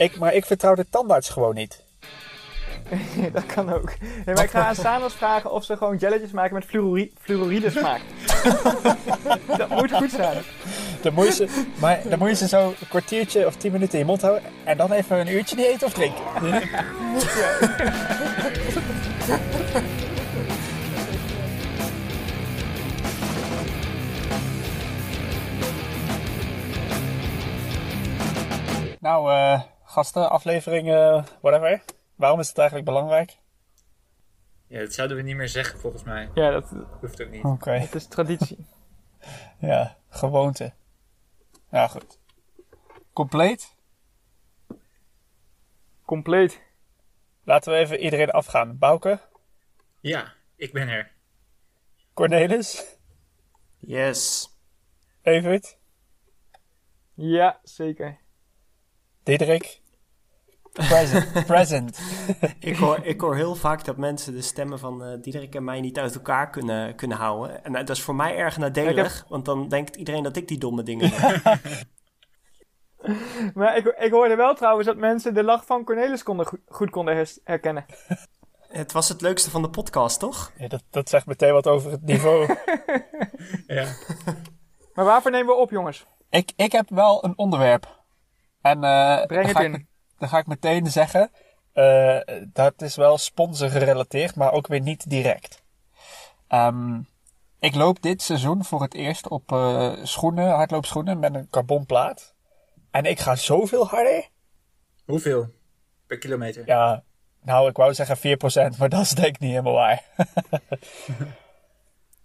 [0.00, 1.82] Ik, maar ik vertrouw de tandarts gewoon niet.
[3.32, 3.92] dat kan ook.
[4.00, 7.70] Nee, maar ik ga aan Sanos vragen of ze gewoon jelletjes maken met fluoride, fluoride
[7.70, 8.00] smaak.
[9.58, 10.42] dat moet goed zijn.
[11.02, 13.92] Dan moet, je ze, maar dan moet je ze zo een kwartiertje of tien minuten
[13.92, 14.42] in je mond houden.
[14.64, 16.24] En dan even een uurtje niet eten of drinken.
[29.00, 29.60] nou, eh
[29.90, 31.82] gasten, aflevering, eh, whatever.
[32.14, 33.38] Waarom is het eigenlijk belangrijk?
[34.66, 36.30] Ja, dat zouden we niet meer zeggen volgens mij.
[36.34, 37.44] Ja, dat, Hoeft ook niet.
[37.44, 37.70] Oké.
[37.70, 38.66] het is traditie.
[39.58, 40.72] Ja, gewoonte.
[41.70, 42.18] Ja, goed.
[43.12, 43.74] Compleet?
[46.04, 46.62] Compleet.
[47.44, 48.78] Laten we even iedereen afgaan.
[48.78, 49.20] Bouke,
[50.00, 51.12] Ja, ik ben er.
[52.14, 52.96] Cornelis,
[53.78, 54.48] Yes.
[55.22, 55.78] Evert,
[57.14, 58.18] Ja, zeker.
[59.22, 59.80] Diederik.
[60.88, 61.44] Present.
[61.46, 62.00] Present.
[62.58, 65.80] Ik hoor, ik hoor heel vaak dat mensen de stemmen van eh Diederik en mij
[65.80, 67.64] niet uit elkaar kunnen, kunnen houden.
[67.64, 70.58] En eh, dat is voor mij erg nadelig, want dan denkt iedereen dat ik die
[70.58, 71.40] domme dingen doe.
[73.54, 76.90] Maar ik, ik hoorde wel trouwens dat mensen de lach van Cornelis konden, goed, goed
[76.90, 77.86] konden herkennen.
[78.68, 80.52] Het was het leukste van de podcast, toch?
[80.58, 82.56] Ja, dat, dat zegt meteen wat over het niveau.
[83.66, 83.86] Ja.
[84.94, 86.06] Maar waarvoor nemen we op, jongens?
[86.30, 87.98] ik, ik heb wel een onderwerp.
[88.60, 89.74] En eh, Breng het ga in.
[89.74, 89.86] Ik,
[90.20, 91.30] dan ga ik meteen zeggen.
[91.72, 92.18] eh,
[92.52, 95.62] dat is wel sponsor gerelateerd, maar ook weer niet direct.
[96.48, 97.00] Ehm,
[97.58, 102.34] ik loop dit seizoen voor het eerst op eh, schoenen, hardloopschoenen met een carbonplaat.
[102.90, 104.28] En ik ga zoveel harder.
[105.04, 105.48] Hoeveel
[106.06, 106.62] per kilometer?
[106.66, 107.02] Ja,
[107.42, 110.02] nou, ik wou zeggen 4%, maar dat is denk ik niet helemaal waar.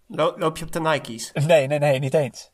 [0.07, 1.31] Lo- loop je op de Nike's?
[1.33, 2.51] nee, nee, nee, niet eens.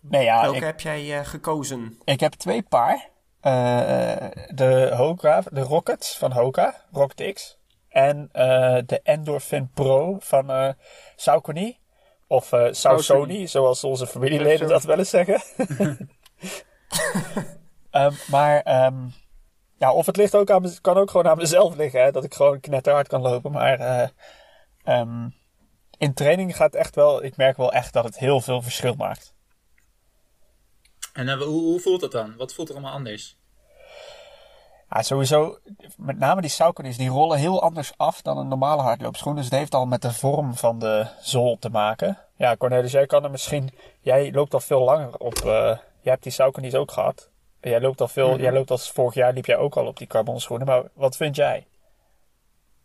[0.00, 1.98] Nee, ja, Welke ik, heb jij eh, gekozen?
[2.04, 3.08] ik heb twee paar.
[3.42, 7.58] Eh, de Hoka, de Rockets van Hoka, Rocket X.
[7.88, 10.68] En eh, de Endorphin Pro van eh
[11.16, 11.78] Saucony.
[12.26, 15.42] Of Saucony, zoals onze familieleden dat wel eens zeggen.
[17.90, 19.08] Ehm, maar ehm,
[19.78, 22.34] ja, of het ligt ook aan, kan ook gewoon aan mezelf liggen, hè, dat ik
[22.34, 23.52] gewoon knetterhard kan lopen.
[23.52, 24.08] Maar eh,
[24.82, 25.28] ehm,
[25.98, 29.34] in training gaat echt wel, ik merk wel echt dat het heel veel verschil maakt.
[31.12, 32.36] En eh, hoe, hoe voelt dat dan?
[32.36, 33.36] Wat voelt er allemaal anders?
[34.90, 35.58] Ja, sowieso,
[35.96, 39.36] met name die Saucony's, die rollen heel anders af dan een normale hardloopschoen.
[39.36, 42.18] Dus het heeft al met de vorm van de zool te maken.
[42.36, 45.44] Ja, Cornelis, jij kan er misschien, jij loopt al veel langer op, eh,
[46.00, 47.30] jij hebt die Saucony's ook gehad.
[47.60, 50.06] Jij loopt al veel, jij loopt als vorig jaar liep jij ook al op die
[50.06, 50.66] carbonschoenen.
[50.66, 51.66] Maar wat vind jij?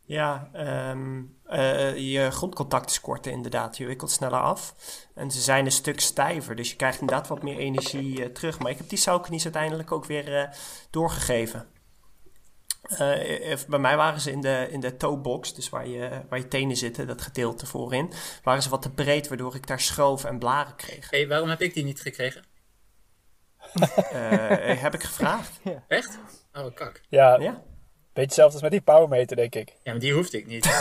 [0.07, 3.78] Ja, ehm, eh, je grondcontact is korter inderdaad.
[3.78, 4.75] Je wikkelt sneller af.
[5.16, 8.59] En ze zijn een stuk stijver, dus je krijgt inderdaad wat meer energie eh, terug.
[8.59, 10.51] Maar ik heb die Saucony's uiteindelijk ook weer eh,
[10.90, 11.68] doorgegeven.
[13.68, 16.75] Bij mij waren ze in de, in de toebox, dus waar je, waar je tenen
[16.75, 18.12] zitten, dat gedeelte voorin,
[18.44, 21.09] waren ze wat te breed, waardoor ik daar schroef en blaren kreeg.
[21.09, 22.44] Hé, waarom heb ik die niet gekregen?
[24.12, 25.59] Eh, heb ik gevraagd?
[25.88, 26.19] Echt?
[26.53, 27.01] Oh, kak.
[27.09, 27.63] Ja, Ja.
[28.23, 29.69] Beetje hetzelfde als met die powermeter, denk ik.
[29.83, 30.66] Ja, maar die hoefde ik niet.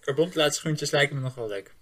[0.00, 1.74] Carbonplaatschoentjes lijken me nog wel leuk.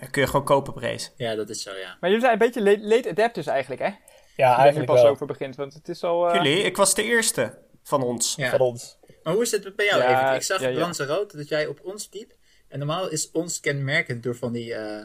[0.00, 1.12] Ja, kun je gewoon kopen, Brees.
[1.16, 1.96] Ja, dat is zo, ja.
[2.00, 3.86] Maar jullie zijn een beetje late, late adapters eigenlijk, hè?
[3.86, 5.10] Ja, Als je nu eigenlijk pas wel.
[5.10, 6.28] over begint, want het is al...
[6.28, 8.34] eh, Jullie, ik was de eerste van ons.
[8.36, 8.50] ja.
[8.50, 8.98] Van ons.
[9.22, 10.34] Maar hoe is het bij jou, Ja?
[10.34, 10.80] Ik zag ja, op ja.
[10.80, 12.32] Lanzarote dat jij op ons liep.
[12.68, 15.04] En normaal is ons kenmerkend door van die, eh,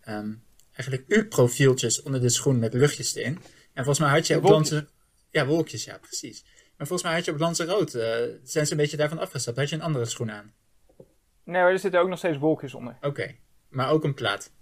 [0.00, 0.32] ehm,
[0.74, 3.34] eigenlijk U-profieltjes onder de schoen met luchtjes erin.
[3.74, 4.42] En volgens mij had je op.
[4.42, 4.88] Lanzarote...
[5.30, 6.44] Ja, wolkjes, ja, precies.
[6.76, 9.56] Maar volgens mij had je op Lanzarote, eh, zijn ze een beetje daarvan afgestapt.
[9.56, 10.52] Had je een andere schoen aan?
[11.44, 12.96] Nee, maar er zitten ook nog steeds wolkjes onder.
[13.00, 13.34] Oké.
[13.68, 14.54] Maar ook een plaat.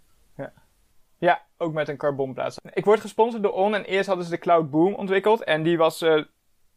[1.25, 2.57] Ja, ook met een carbonplaat.
[2.73, 5.45] Ik word gesponsord door On en eerst hadden ze de Cloud Boom ontwikkeld.
[5.45, 6.13] En die was, eh,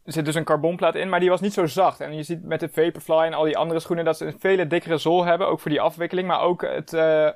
[0.02, 2.00] er zit dus een carbonplaat in, maar die was niet zo zacht.
[2.00, 4.66] En je ziet met de Vaporfly en al die andere schoenen dat ze een vele
[4.66, 5.46] dikkere zool hebben.
[5.46, 7.30] Ook voor die afwikkeling, maar ook, het, eh,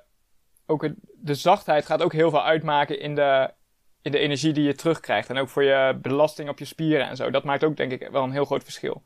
[0.66, 3.50] ook het, de zachtheid gaat ook heel veel uitmaken in de,
[4.02, 5.30] de energie die je terugkrijgt.
[5.30, 7.30] En ook voor je belasting op je spieren en zo.
[7.30, 9.02] Dat maakt ook denk ik wel een heel groot verschil.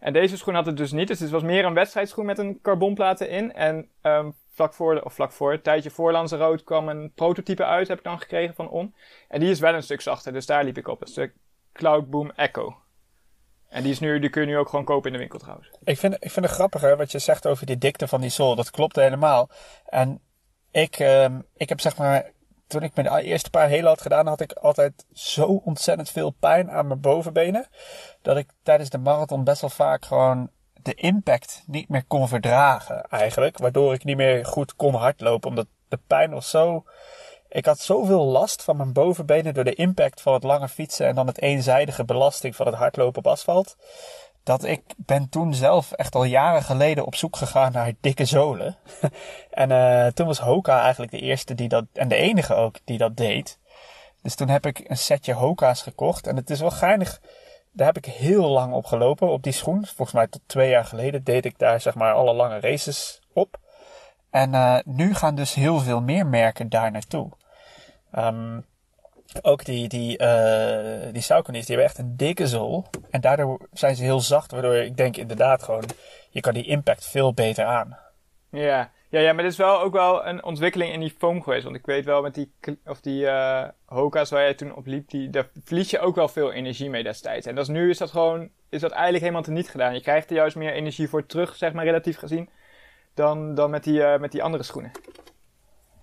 [0.00, 1.08] En deze schoen had het dus niet.
[1.08, 3.52] Dus het was meer een wedstrijdschoen met een carbonplaat erin.
[3.52, 7.88] En ehm, vlak voor, of vlak voor, een tijdje voor Lanzarote kwam een prototype uit,
[7.88, 8.94] heb ik dan gekregen van On.
[9.28, 10.98] En die is wel een stuk zachter, dus daar liep ik op.
[10.98, 11.32] Dat is de
[11.72, 12.76] Cloudboom Echo.
[13.68, 15.70] En die, is nu, die kun je nu ook gewoon kopen in de winkel trouwens.
[15.84, 18.30] Ik vind, ik vind het grappig hè, wat je zegt over die dikte van die
[18.30, 18.54] zool.
[18.54, 19.50] Dat klopt helemaal.
[19.86, 20.20] En
[20.70, 22.30] ik, ehm, ik heb zeg maar,
[22.70, 26.70] toen ik mijn eerste paar hele had gedaan, had ik altijd zo ontzettend veel pijn
[26.70, 27.66] aan mijn bovenbenen.
[28.22, 30.50] Dat ik tijdens de marathon best wel vaak gewoon
[30.82, 33.58] de impact niet meer kon verdragen eigenlijk.
[33.58, 35.48] Waardoor ik niet meer goed kon hardlopen.
[35.48, 36.84] Omdat de pijn was zo
[37.48, 41.14] Ik had zoveel last van mijn bovenbenen door de impact van het lange fietsen en
[41.14, 43.76] dan het eenzijdige belasting van het hardlopen op asfalt.
[44.42, 48.76] Dat ik ben toen zelf echt al jaren geleden op zoek gegaan naar dikke zolen.
[49.50, 52.98] en uh, toen was Hoka eigenlijk de eerste die dat, en de enige ook, die
[52.98, 53.58] dat deed.
[54.22, 56.26] Dus toen heb ik een setje Hoka's gekocht.
[56.26, 57.20] En het is wel geinig.
[57.72, 59.86] Daar heb ik heel lang op gelopen, op die schoen.
[59.86, 63.58] Volgens mij tot twee jaar geleden deed ik daar zeg maar alle lange races op.
[64.30, 67.30] En uh, nu gaan dus heel veel meer merken daar naartoe.
[68.14, 68.64] Um,
[69.42, 72.86] ook die, die, uh, die Saucony's, die hebben echt een dikke zool.
[73.10, 75.84] En daardoor zijn ze heel zacht, waardoor ik denk inderdaad gewoon,
[76.30, 77.98] je kan die impact veel beter aan.
[78.50, 81.64] Ja, ja, ja maar dit is wel ook wel een ontwikkeling in die foam geweest.
[81.64, 82.52] Want ik weet wel met die,
[82.84, 86.28] of die uh, Hoka's waar jij toen op liep, die, daar verlies je ook wel
[86.28, 87.46] veel energie mee destijds.
[87.46, 89.94] En dat nu is dat gewoon, is dat eigenlijk helemaal te niet gedaan.
[89.94, 92.48] Je krijgt er juist meer energie voor terug, zeg maar relatief gezien,
[93.14, 94.90] dan, dan met, die, uh, met die andere schoenen.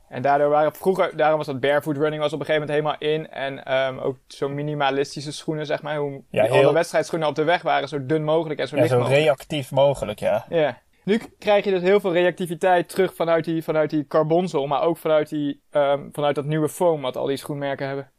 [0.09, 3.15] En daardoor waren vroeger, daarom was dat barefoot running was op een gegeven moment helemaal
[3.15, 3.29] in.
[3.29, 5.97] En um, ook zo minimalistische schoenen, zeg maar.
[5.97, 6.53] Hoe ja, heel...
[6.53, 9.23] alle wedstrijdschoenen op de weg waren, zo dun mogelijk en zo ja, licht zo mogelijk.
[9.23, 10.45] reactief mogelijk, ja.
[10.49, 10.81] Ja.
[11.03, 14.97] Nu krijg je dus heel veel reactiviteit terug vanuit die, vanuit die carbonzol, maar ook
[14.97, 18.11] vanuit, die, um, vanuit dat nieuwe foam wat al die schoenmerken hebben.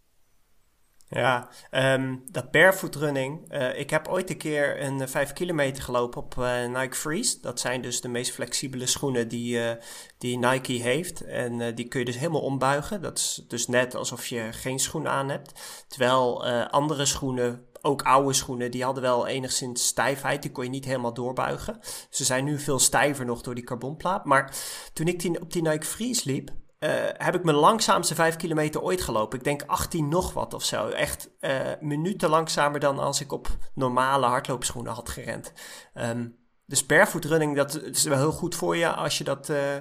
[1.11, 3.53] Ja, um, dat barefoot running.
[3.53, 7.41] Uh, ik heb ooit een keer een 5 kilometer gelopen op uh, Nike Freeze.
[7.41, 9.61] Dat zijn dus de meest flexibele schoenen die,
[10.19, 11.21] die Nike heeft.
[11.21, 13.03] En die kun je dus helemaal ombuigen.
[13.03, 15.53] Dat is dus net alsof je geen schoenen aan hebt.
[15.89, 20.43] Terwijl andere schoenen, ook oude schoenen, die hadden wel enigszins stijfheid.
[20.43, 21.79] Die kon je niet helemaal doorbuigen.
[22.11, 24.25] Ze zijn nu veel stijver nog door die carbonplaat.
[24.25, 24.57] Maar
[24.93, 28.83] toen ik die, op die Nike Freeze liep, uh, heb ik mijn langzaamste 5 kilometer
[28.83, 29.39] ooit gelopen.
[29.39, 30.89] Ik denk 18 nog wat of zo.
[30.89, 35.53] Echt uh, minuten langzamer dan als ik op normale hardloopschoenen had gerend.
[35.95, 36.37] Um,
[36.67, 39.77] dus barefoot running, dat is wel heel goed voor je als je dat uh,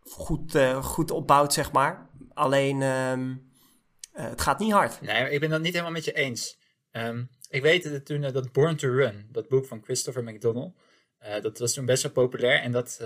[0.00, 2.10] goed, goed opbouwt, zeg maar.
[2.32, 3.52] Alleen, um,
[4.12, 5.00] het gaat niet hard.
[5.00, 6.58] Nee, ik ben dat niet helemaal met je eens.
[6.92, 10.74] Um, ik weet dat toen dat Born to Run, dat boek van Christopher McDonald,
[11.40, 12.60] dat was toen best wel populair.
[12.60, 13.02] En dat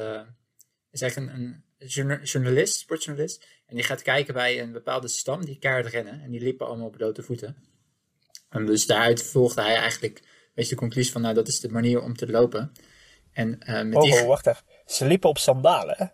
[0.90, 1.64] is echt een, een
[2.22, 3.46] journalist, sportjournalist.
[3.66, 6.22] En die gaat kijken bij een bepaalde stam die kaart rennen.
[6.22, 7.56] En die liepen allemaal op blote voeten.
[8.48, 11.68] En dus daaruit volgde hij eigenlijk een beetje de conclusie van, nou, dat is de
[11.68, 12.72] manier om te lopen.
[13.32, 14.14] En, uh, met oh, die...
[14.14, 14.62] oh, wacht even.
[14.86, 16.06] Ze liepen op sandalen, hè?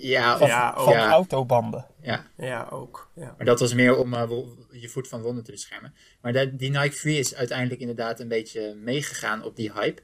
[0.00, 1.10] Ja, van, ja, van ja.
[1.10, 1.86] autobanden.
[2.00, 2.26] Ja.
[2.36, 3.10] ja, ook.
[3.14, 3.34] Ja.
[3.36, 4.30] Maar dat was meer om uh,
[4.70, 5.94] je voet van wonden te beschermen.
[6.20, 10.02] Maar dat, die Nike Free is uiteindelijk inderdaad een beetje meegegaan op die hype.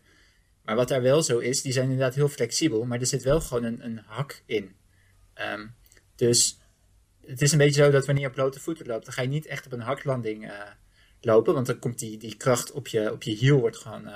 [0.68, 3.40] Maar wat daar wel zo is, die zijn inderdaad heel flexibel, maar er zit wel
[3.40, 4.76] gewoon een, een hak in.
[5.52, 5.74] Um,
[6.16, 6.58] dus
[7.26, 9.28] het is een beetje zo dat wanneer je op blote voeten loopt, dan ga je
[9.28, 10.62] niet echt op een haklanding uh,
[11.20, 14.14] lopen, want dan komt die, die kracht op je, op je hiel wordt gewoon uh,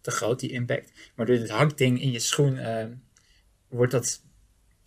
[0.00, 0.92] te groot, die impact.
[1.14, 2.84] Maar door dit hakding in je schoen uh,
[3.68, 4.22] wordt dat,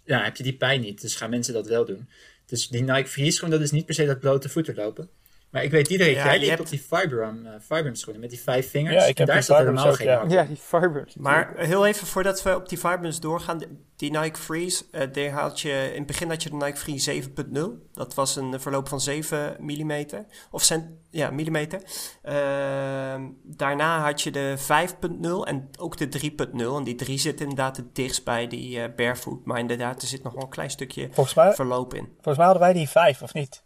[0.04, 1.02] ja, heb je die pijn niet.
[1.02, 2.10] Dus gaan mensen dat wel doen.
[2.46, 5.10] Dus die Nike Free schoen, dat is niet per se dat blote voeten lopen.
[5.50, 8.22] Maar ik weet iedereen, Ja, jij je liep hebt- op die Vibram, uh, Vibram schoenen
[8.22, 8.96] met die vijf vingers.
[8.96, 10.18] Ja, ik heb daar Vibrams helemaal ook, geen ja.
[10.18, 10.30] hak.
[10.32, 10.46] Ja,
[11.14, 11.16] die.
[11.20, 13.62] Maar heel even voordat we op die Vibrams doorgaan.
[13.96, 17.00] Die Nike Freeze, eh die had je, in het begin had je de Nike Free
[17.00, 17.88] 7.0.
[17.94, 20.06] Dat was een verloop van 7 mm.
[20.52, 21.82] Of cent, ja, millimeter.
[22.22, 26.78] Ehm, daarna had je de 5.0 en ook de 3.0.
[26.78, 29.46] En die 3 zit inderdaad het dichtst bij die eh, barefoot.
[29.46, 32.06] Maar inderdaad, er zit nog wel een klein stukje mij, verloop in.
[32.14, 33.64] volgens mij hadden wij die vijf, of niet?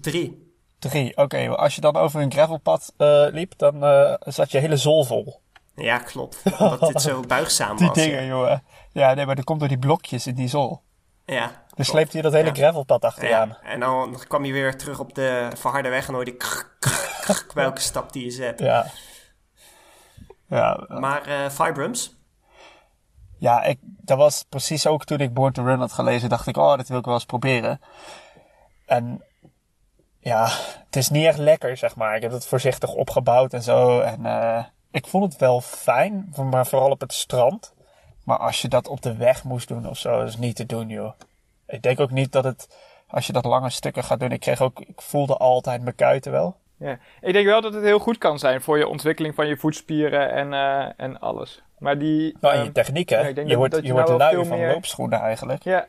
[0.00, 0.48] 3.
[0.80, 1.16] Drie.
[1.16, 5.04] Oké, als je dan over een gravelpad eh, liep, dan eh, zat je hele zool
[5.04, 5.40] vol.
[5.74, 6.42] Ja, klopt.
[6.58, 7.96] Omdat dit zo buigzaam Die was.
[7.96, 8.28] dingen, ja.
[8.28, 8.62] jongen.
[8.92, 10.82] Ja, nee, maar dat komt door die blokjes in die zool.
[11.26, 11.90] Ja, Dus klopt.
[11.90, 12.54] sleept je dat hele Ja.
[12.54, 13.48] gravelpad achteraan.
[13.48, 16.76] Ja, en dan kwam je weer terug op de verharde weg en hoorde je krk,
[16.78, 18.58] krk, krk bij elke stap die je zet.
[18.58, 18.86] Ja.
[20.48, 22.16] Ja, Maar eh Vibrams,
[23.38, 26.56] ja ik, dat was precies ook toen ik Born to Run had gelezen, dacht ik,
[26.56, 27.80] oh, dat wil ik wel eens proberen.
[28.86, 29.24] En
[30.20, 30.48] ja,
[30.86, 32.16] het is niet echt lekker, zeg maar.
[32.16, 34.00] Ik heb het voorzichtig opgebouwd en zo.
[34.00, 37.74] En eh, ik vond het wel fijn, maar vooral op het strand.
[38.24, 40.66] Maar als je dat op de weg moest doen of zo, dat is niet te
[40.66, 41.12] doen, joh.
[41.66, 42.76] Ik denk ook niet dat het,
[43.08, 46.32] als je dat lange stukken gaat doen, ik kreeg ook, ik voelde altijd mijn kuiten
[46.32, 46.56] wel.
[46.76, 46.98] Ja.
[47.20, 50.32] Ik denk wel dat het heel goed kan zijn voor je ontwikkeling van je voetspieren
[50.32, 51.62] en, eh, en alles.
[51.78, 52.36] Maar die...
[52.40, 53.20] Nou, en ehm, je techniek, hè.
[53.20, 55.62] ja, je wordt, je je nou lui van meer- loopschoenen eigenlijk.
[55.62, 55.86] ja,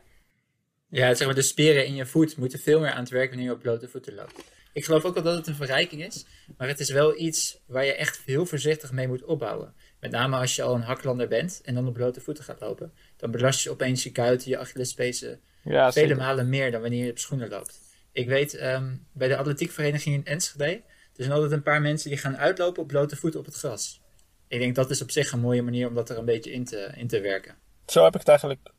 [0.91, 3.45] Ja, zeg maar, de spieren in je voet moeten veel meer aan het werk wanneer
[3.45, 4.43] je op blote voeten loopt.
[4.73, 6.25] Ik geloof ook wel dat het een verrijking is,
[6.57, 9.73] maar het is wel iets waar je echt heel voorzichtig mee moet opbouwen.
[9.99, 12.93] Met name als je al een haklander bent en dan op blote voeten gaat lopen.
[13.17, 17.11] Dan belast je opeens je kuiten, je Achillespezen ja vele malen meer dan wanneer je
[17.11, 17.79] op schoenen loopt.
[18.11, 20.81] Ik weet, ehm, bij de atletiekvereniging in Enschede,
[21.15, 24.01] er zijn altijd een paar mensen die gaan uitlopen op blote voeten op het gras.
[24.47, 26.65] Ik denk dat is op zich een mooie manier om dat er een beetje in
[26.65, 27.55] te, in te werken.
[27.85, 28.71] Zo heb ik het eigenlijk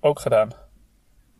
[0.00, 0.63] ook gedaan.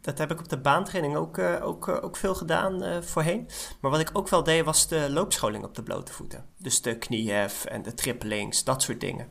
[0.05, 3.49] Dat heb ik op de baantraining ook, uh, ook, uh, ook veel gedaan uh, voorheen.
[3.81, 6.45] Maar wat ik ook wel deed was de loopscholing op de blote voeten.
[6.59, 9.29] Dus de kniehef en de trippelings, dat soort dingen.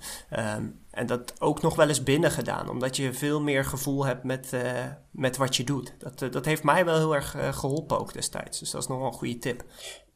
[0.58, 4.24] Um, en dat ook nog wel eens binnen gedaan, omdat je veel meer gevoel hebt
[4.24, 4.56] met,
[5.12, 5.94] met wat je doet.
[5.98, 8.60] Dat, dat heeft mij wel heel erg geholpen ook destijds.
[8.60, 9.64] Dus dat is nog een goede tip.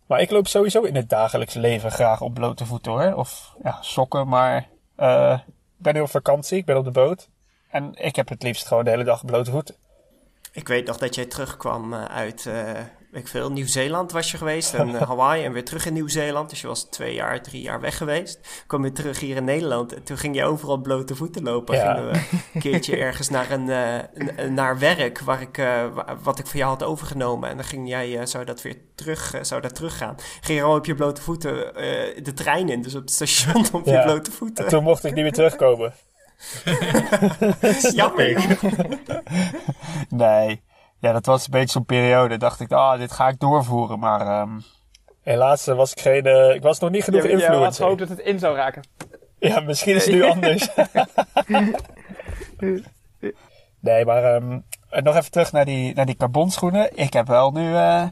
[0.06, 3.14] Maar ik loop sowieso in het dagelijks leven graag op blote voeten hoor.
[3.14, 5.44] Of ja, sokken, maar ik
[5.78, 7.30] ben nu op vakantie, ik ben op de boot.
[7.70, 9.76] En ik heb het liefst gewoon de hele dag blote voeten.
[10.58, 12.70] Ik weet nog dat jij terugkwam uh, uit, uh,
[13.12, 16.50] ik veel, Nieuw-Zeeland was je geweest en uh, Hawaii en weer terug in Nieuw-Zeeland.
[16.50, 18.64] Dus je was twee jaar, drie jaar weg geweest.
[18.68, 21.76] Kwam je terug hier in Nederland en toen ging je overal blote voeten lopen.
[21.76, 21.94] Ja.
[21.94, 22.20] Gingen we
[22.54, 25.62] een keertje ergens naar, een, naar werk waar ik,
[26.24, 27.50] wat ik van jou had overgenomen.
[27.50, 30.16] En dan ging jij, zou dat weer terug, zou dat teruggaan.
[30.18, 31.56] Ging je gewoon op je blote voeten
[32.24, 34.00] de trein in, dus op het station op ja.
[34.00, 34.64] je blote voeten.
[34.64, 35.94] En toen mocht ik niet meer terugkomen.
[37.96, 38.58] Jammer.
[40.10, 40.62] nee.
[41.00, 42.38] Ja, dat was een beetje zo'n periode.
[42.38, 44.00] Dacht ik, ah, dit ga ik doorvoeren.
[44.00, 44.64] Maar um,
[45.22, 46.28] helaas was ik geen...
[46.28, 47.60] Uh, ik was nog niet genoeg ja, influencer.
[47.60, 48.84] Je had gehoopt dat het in zou raken.
[49.40, 50.70] Ja, misschien is het nu anders.
[53.80, 56.98] nee, maar um, nog even terug naar die, naar die carbonschoenen.
[56.98, 58.08] Ik heb wel nu uh,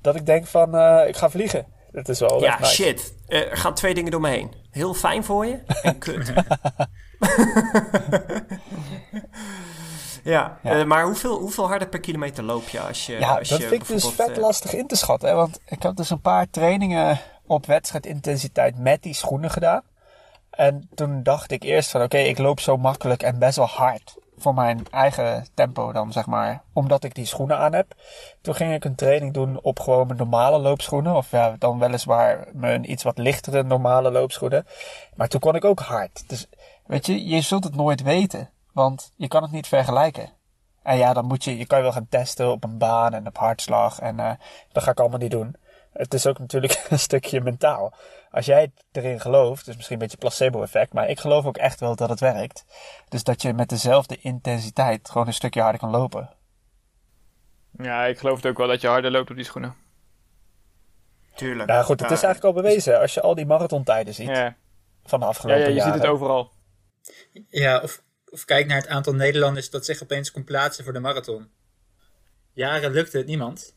[0.00, 1.66] dat ik denk van, uh, ik ga vliegen.
[1.92, 2.74] Dat is wel Ja, nice.
[2.74, 3.14] shit.
[3.26, 4.52] er gaan twee dingen door me heen.
[4.70, 6.32] Heel fijn voor je en kut.
[10.24, 10.78] ja, ja.
[10.78, 13.18] Uh, maar hoeveel, hoeveel harder per kilometer loop je als je.
[13.18, 15.28] Ja, als dat je vind ik dus vet uh, lastig in te schatten.
[15.28, 15.34] Hè?
[15.34, 19.82] Want ik had dus een paar trainingen op wedstrijdintensiteit met die schoenen gedaan.
[20.50, 23.66] En toen dacht ik eerst van oké, okay, ik loop zo makkelijk en best wel
[23.66, 24.14] hard.
[24.38, 26.62] Voor mijn eigen tempo dan, zeg maar.
[26.72, 27.94] Omdat ik die schoenen aan heb.
[28.40, 31.14] Toen ging ik een training doen op gewoon mijn normale loopschoenen.
[31.14, 34.66] Of ja, dan weliswaar mijn iets wat lichtere normale loopschoenen.
[35.14, 36.28] Maar toen kon ik ook hard.
[36.28, 36.46] Dus
[36.86, 38.50] weet je, je zult het nooit weten.
[38.72, 40.30] Want je kan het niet vergelijken.
[40.82, 43.26] En ja, dan moet je, je kan je wel gaan testen op een baan en
[43.26, 43.98] op hartslag.
[43.98, 44.30] En uh,
[44.72, 45.56] dat ga ik allemaal niet doen.
[45.92, 47.92] Het is ook natuurlijk een stukje mentaal.
[48.30, 51.96] Als jij erin gelooft, dus misschien een beetje placebo-effect, maar ik geloof ook echt wel
[51.96, 52.64] dat het werkt.
[53.08, 56.30] Dus dat je met dezelfde intensiteit gewoon een stukje harder kan lopen.
[57.70, 59.74] Ja, ik geloof het ook wel dat je harder loopt op die schoenen.
[61.34, 61.68] Tuurlijk.
[61.68, 63.00] Nou goed, het is eigenlijk al bewezen.
[63.00, 64.54] Als je al die marathontijden ziet Ja,
[65.04, 65.92] van de afgelopen ja, ja je jaren.
[65.92, 66.50] ziet het overal.
[67.48, 71.00] Ja, of, of kijk naar het aantal Nederlanders dat zich opeens kon plaatsen voor de
[71.00, 71.50] marathon.
[72.52, 73.74] Jaren lukte het niemand.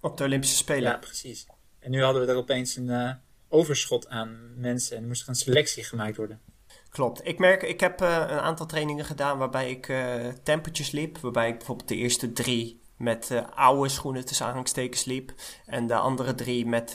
[0.00, 0.90] Op de Olympische Spelen.
[0.90, 1.46] Ja, precies.
[1.78, 3.12] En nu hadden we er opeens een uh,
[3.48, 6.40] overschot aan mensen en er moest er een selectie gemaakt worden.
[6.88, 7.26] Klopt.
[7.26, 11.18] Ik merk, ik heb uh, een aantal trainingen gedaan waarbij ik uh, tempertjes liep.
[11.18, 15.34] Waarbij ik bijvoorbeeld de eerste drie met uh, oude schoenen tussen aanhalingstekens liep.
[15.66, 16.90] En de andere drie met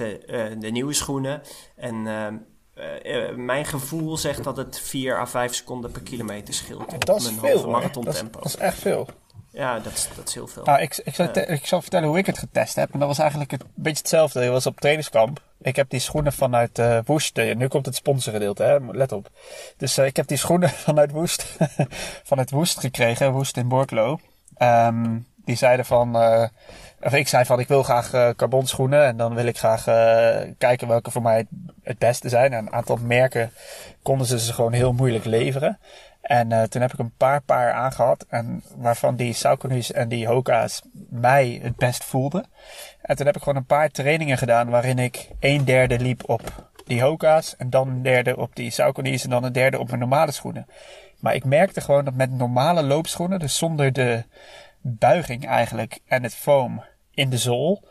[0.59, 1.41] de nieuwe schoenen.
[1.75, 2.05] En
[2.75, 7.05] uh, mijn gevoel zegt dat het 4 à 5 seconden per kilometer scheelt.
[7.05, 8.39] Dat is mijn veel, marathon dat, is, tempo.
[8.39, 9.07] dat is echt veel.
[9.51, 10.63] Ja, dat is, dat is heel veel.
[10.63, 12.93] Nou, ik, ik, zal, uh, ik zal vertellen hoe ik het getest heb.
[12.93, 14.43] En dat was eigenlijk een beetje hetzelfde.
[14.43, 15.41] Ik was op trainingskamp.
[15.61, 17.35] Ik heb die schoenen vanuit uh, Woest.
[17.35, 18.77] nu komt het sponsorgedeelte, hè?
[18.79, 19.29] let op.
[19.77, 21.57] Dus ik heb die schoenen vanuit Woest,
[22.29, 23.31] vanuit Woest gekregen.
[23.31, 24.19] Woest in Borklo.
[24.57, 26.43] Um, die zeiden van, uh,
[27.01, 29.87] of ik zei van, ik wil graag uh, carbon schoenen en dan wil ik graag
[29.87, 31.47] uh, kijken welke voor mij het,
[31.83, 32.53] het beste zijn.
[32.53, 33.51] En een aantal merken
[34.01, 35.79] konden ze ze gewoon heel moeilijk leveren.
[36.21, 40.81] En toen heb ik een paar paar aangehad en waarvan die Saucony's en die Hoka's
[41.09, 42.45] mij het best voelden.
[43.01, 46.41] En toen heb ik gewoon een paar trainingen gedaan waarin ik een derde liep op
[46.85, 49.99] die Hoka's en dan een derde op die Saucony's en dan een derde op mijn
[49.99, 50.67] normale schoenen.
[51.19, 54.23] Maar ik merkte gewoon dat met normale loopschoenen, dus zonder de
[54.81, 57.83] buiging eigenlijk en het foam in de zool.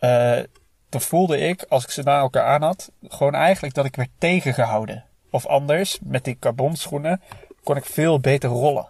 [0.00, 0.40] Uh,
[0.88, 4.10] dan voelde ik, als ik ze na elkaar aan had, gewoon eigenlijk dat ik werd
[4.18, 5.04] tegengehouden.
[5.30, 7.22] Of anders, met die carbonschoenen,
[7.62, 8.88] kon ik veel beter rollen.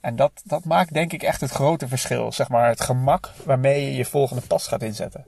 [0.00, 2.32] En dat, dat maakt denk ik echt het grote verschil.
[2.32, 5.26] Zeg maar het gemak waarmee je je volgende pas gaat inzetten.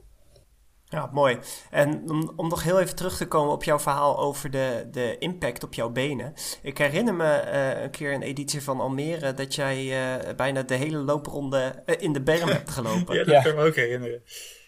[0.93, 1.37] Ja, mooi.
[1.69, 5.17] En om, om nog heel even terug te komen op jouw verhaal over de, de
[5.17, 6.33] impact op jouw benen.
[6.61, 10.75] Ik herinner me uh, een keer een editie van Almere dat jij uh, bijna de
[10.75, 13.15] hele loopronde uh, in de berm hebt gelopen.
[13.17, 13.41] ja, dat ja.
[13.41, 14.23] kan ik me ook herinneren.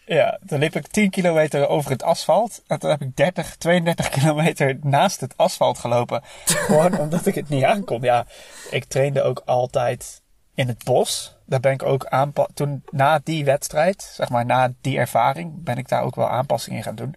[0.06, 2.62] Ja, dan liep ik 10 kilometer over het asfalt.
[2.66, 6.22] En toen heb ik 30, 32 kilometer naast het asfalt gelopen.
[6.44, 8.00] Gewoon omdat ik het niet aankon.
[8.00, 8.26] Ja,
[8.70, 10.22] ik trainde ook altijd
[10.56, 11.36] in het bos.
[11.44, 15.76] Daar ben ik ook aanpa toen na die wedstrijd, zeg maar na die ervaring, ben
[15.76, 17.14] ik daar ook wel aanpassingen in gaan doen.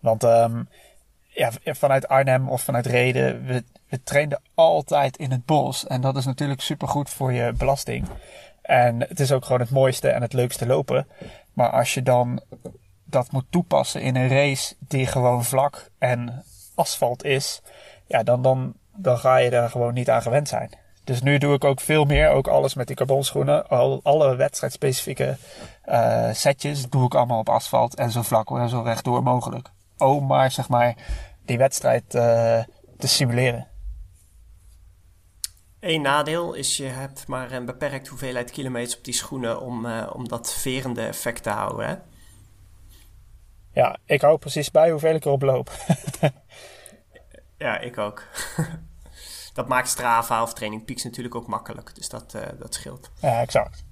[0.00, 0.68] Want um,
[1.26, 5.86] ja, vanuit Arnhem of vanuit Reden, we, we trainden altijd in het bos.
[5.86, 8.06] En dat is natuurlijk supergoed voor je belasting.
[8.62, 11.06] En het is ook gewoon het mooiste en het leukste lopen.
[11.52, 12.40] Maar als je dan
[13.04, 16.44] dat moet toepassen in een race die gewoon vlak en
[16.74, 17.62] asfalt is,
[18.06, 20.70] ja, dan, dan, dan ga je daar gewoon niet aan gewend zijn.
[21.10, 23.68] Dus nu doe ik ook veel meer, ook alles met die carbonschoenen.
[23.68, 25.36] Al, alle wedstrijdspecifieke
[25.86, 29.68] uh, setjes doe ik allemaal op asfalt en zo vlak en zo rechtdoor mogelijk.
[29.98, 30.94] Oh, maar zeg maar
[31.44, 32.22] die wedstrijd uh,
[32.98, 33.68] te simuleren.
[35.80, 40.10] Eén nadeel is je hebt maar een beperkt hoeveelheid kilometers op die schoenen om, uh,
[40.12, 41.88] om dat verende effect te houden.
[41.88, 41.94] Hè?
[43.72, 45.70] Ja, ik hou precies bij hoeveel ik erop loop.
[47.58, 48.22] ja, ik ook.
[49.52, 51.94] dat maakt Strava of Training Peaks natuurlijk ook makkelijk.
[51.94, 53.10] Dus dat, uh, dat scheelt.
[53.20, 53.84] Ja, exact.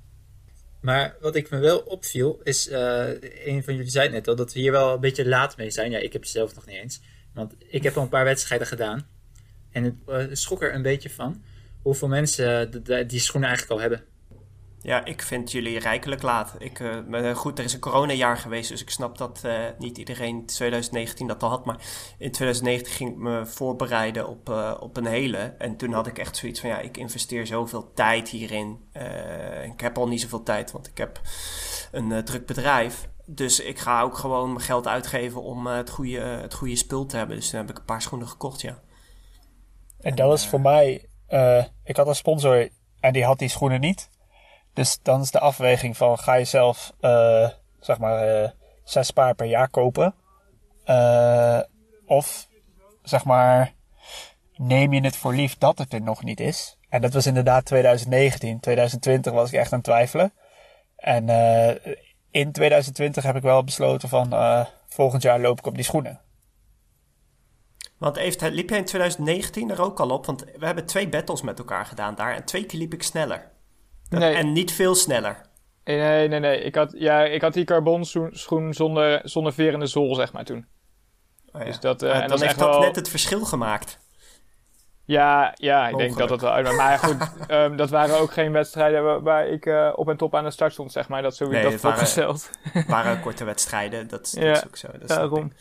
[0.80, 4.52] Maar wat ik me wel opviel, is, uh, een van jullie zei net al, dat
[4.52, 5.90] we hier wel een beetje laat mee zijn.
[5.90, 7.00] Ja, ik heb het zelf nog niet eens.
[7.34, 9.06] Want ik heb al een paar wedstrijden gedaan.
[9.70, 11.42] En het uh, schrok er een beetje van
[11.82, 12.70] hoeveel mensen
[13.08, 14.04] die schoenen eigenlijk al hebben.
[14.82, 16.54] Ja, ik vind jullie rijkelijk laat.
[16.58, 20.36] Ik, uh, goed, er is een coronajaar geweest, dus ik snap dat uh, niet iedereen
[20.36, 21.64] in 2019 dat al had.
[21.64, 21.76] Maar
[22.18, 25.54] in 2019 ging ik me voorbereiden op, uh, op een hele.
[25.58, 28.88] En toen had ik echt zoiets van, ja, ik investeer zoveel tijd hierin.
[29.64, 31.20] ik heb al niet zoveel tijd, want ik heb
[31.92, 33.08] een druk bedrijf.
[33.26, 37.16] Dus ik ga ook gewoon mijn geld uitgeven om het, goede, het goede spul te
[37.16, 37.36] hebben.
[37.36, 38.78] Dus toen heb ik een paar schoenen gekocht, ja.
[40.00, 41.08] En dat was voor mij...
[41.84, 42.68] ik had een sponsor
[43.00, 44.08] en die had die schoenen niet.
[44.78, 47.48] Dus dan is de afweging van ga je zelf uh,
[47.80, 48.48] zeg maar uh,
[48.84, 50.14] zes paar per jaar kopen.
[50.86, 51.60] Uh,
[52.06, 52.48] of
[53.02, 53.72] zeg maar
[54.56, 56.78] neem je het voor lief dat het er nog niet is.
[56.88, 58.60] En dat was inderdaad 2019.
[58.60, 60.32] 2020 was ik echt aan het twijfelen.
[60.96, 61.28] En
[62.30, 64.34] in 2020 heb ik wel besloten van
[64.88, 66.20] volgend jaar loop ik op die schoenen.
[67.96, 70.26] Want Even, liep jij in 2019 er ook al op?
[70.26, 72.34] Want we hebben twee battles met elkaar gedaan daar.
[72.34, 73.56] En twee keer liep ik sneller.
[74.08, 74.34] Nee.
[74.34, 75.46] En niet veel sneller.
[75.84, 76.60] Nee, nee, nee.
[76.60, 80.66] Ik had, ja, ik had die carbon schoen zonder, zonder verende zool, zeg maar, toen.
[81.52, 81.66] Oh, ja.
[81.66, 82.80] dus dat, uh, en dan dat heeft dat wel...
[82.80, 83.98] net het verschil gemaakt.
[85.04, 86.76] Ja, ja ik denk dat dat wel uitmaakt.
[86.76, 90.34] Maar goed, um, dat waren ook geen wedstrijden waar, waar ik uh, op en top
[90.34, 91.22] aan de start stond, zeg maar.
[91.22, 92.50] Dat sowieso nee, dat voorgesteld.
[92.72, 94.88] waren, waren korte wedstrijden, dat, dat ja, is ook zo.
[94.98, 95.52] Dat daarom.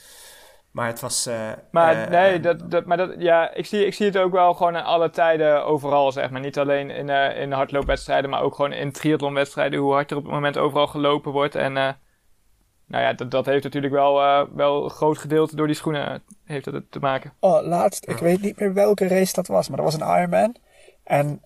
[0.78, 1.28] Maar het was.
[1.28, 4.32] Uh, maar uh, nee, dat, dat, maar dat, ja, ik, zie, ik zie het ook
[4.32, 6.42] wel gewoon in alle tijden overal, zeg maar.
[6.42, 9.80] Niet alleen in, uh, in hardloopwedstrijden, maar ook gewoon in triathlonwedstrijden.
[9.80, 11.56] Hoe hard er op het moment overal gelopen wordt.
[11.56, 14.14] En nou ja, dat, dat heeft natuurlijk wel,
[14.56, 17.34] wel een groot gedeelte door die schoenen heeft het te maken.
[17.40, 20.56] Oh, laatst, ik weet niet meer welke race dat was, maar dat was een Ironman.
[21.04, 21.42] En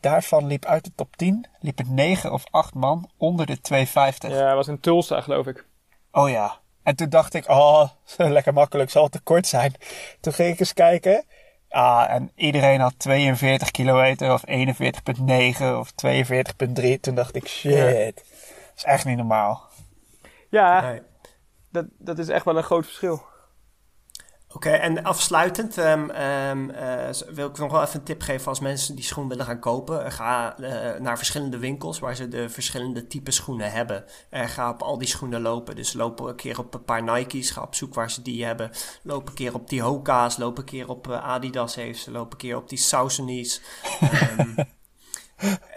[0.00, 4.30] daarvan liep uit de top 10 liepen 9 of 8 man onder de 250.
[4.30, 5.66] Ja, dat was in Tulsa, geloof ik.
[6.12, 9.74] Oh ja, en toen dacht ik, oh, lekker makkelijk, zal het te kort zijn.
[10.20, 11.24] Toen ging ik eens kijken.
[11.68, 17.00] Ah, en iedereen had 42 kilometer of 41,9 of 42,3.
[17.00, 18.24] Toen dacht ik, shit, dat
[18.76, 19.68] is echt niet normaal.
[20.48, 21.02] Ja, nee.
[21.70, 23.22] dat, dat is echt wel een groot verschil.
[24.54, 28.46] Oké, okay, en afsluitend um, um, uh, wil ik nog wel even een tip geven
[28.46, 30.12] als mensen die schoen willen gaan kopen.
[30.12, 34.04] Ga uh, naar verschillende winkels waar ze de verschillende type schoenen hebben.
[34.30, 35.76] Uh, ga op al die schoenen lopen.
[35.76, 38.70] Dus loop een keer op een paar Nike's, ga op zoek waar ze die hebben.
[39.02, 42.38] Loop een keer op die Hoka's, loop een keer op Adidas heeft ze, loop een
[42.38, 43.60] keer op die Saucony's.
[44.38, 44.54] Um,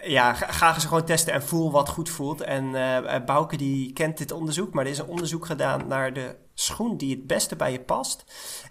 [0.04, 2.42] ja, ga, ze gewoon testen en voel wat goed voelt.
[2.42, 6.36] En uh, Bouke die kent dit onderzoek, maar er is een onderzoek gedaan naar de
[6.54, 8.26] schoen die het beste bij je past.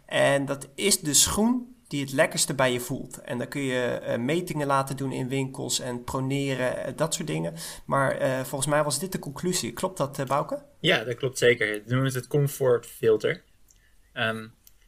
[0.06, 3.20] En dat is de schoen die het lekkerste bij je voelt.
[3.20, 7.54] En dan kun je uh, metingen laten doen in winkels en proneren, dat soort dingen.
[7.84, 9.72] Maar volgens mij was dit de conclusie.
[9.72, 10.62] Klopt dat, Bouke?
[10.80, 11.66] Ja, dat klopt zeker.
[11.66, 13.42] We noemen het het comfort filter.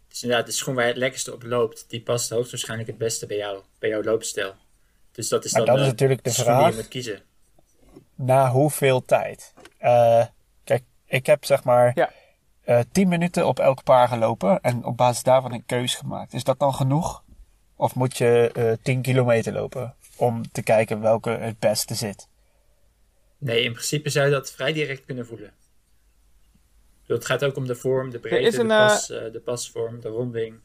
[0.08, 3.26] Dus inderdaad, de schoen waar je het lekkerste op loopt, die past hoogstwaarschijnlijk het beste
[3.26, 4.54] bij jou, bij jouw loopstijl.
[5.16, 6.62] Dus dat is maar dan dat is natuurlijk de vraag.
[6.62, 7.22] Die je moet kiezen.
[8.14, 9.54] Na hoeveel tijd?
[10.64, 11.92] kijk, ik heb zeg maar...
[11.94, 12.10] Ja
[12.66, 16.32] uh, 10 minuten op elk paar gelopen en op basis daarvan een keus gemaakt.
[16.32, 17.24] Is dat dan genoeg?
[17.76, 22.28] Of moet je uh, 10 kilometer lopen om te kijken welke het beste zit?
[23.38, 25.52] Nee, in principe zou je dat vrij direct kunnen voelen.
[27.06, 30.08] Het gaat ook om de vorm, de breedte, een, de, pas, uh, de pasvorm, de
[30.08, 30.58] ronding.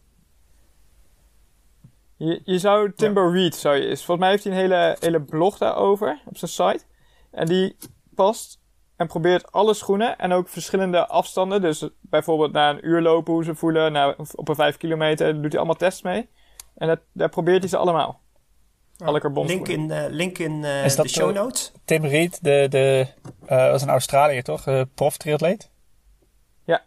[2.25, 3.33] Je, je zou Timber ja.
[3.33, 6.51] Reed, zou je, is, volgens mij heeft hij een hele, hele blog daarover op zijn
[6.51, 6.85] site.
[7.31, 7.75] En die
[8.15, 8.59] past
[8.95, 11.61] en probeert alle schoenen en ook verschillende afstanden.
[11.61, 15.51] Dus bijvoorbeeld na een uur lopen hoe ze voelen, na, op een 5 kilometer doet
[15.51, 16.29] hij allemaal tests mee.
[16.75, 18.21] En dat, daar probeert hij ze allemaal.
[18.97, 21.71] Alle carbon Link in, uh, link in uh, de show notes.
[21.85, 23.07] Tim Reed, de, de,
[23.43, 24.67] uh, was een Australiër toch?
[24.67, 25.71] Uh, prof triatleet?
[26.65, 26.83] Ja,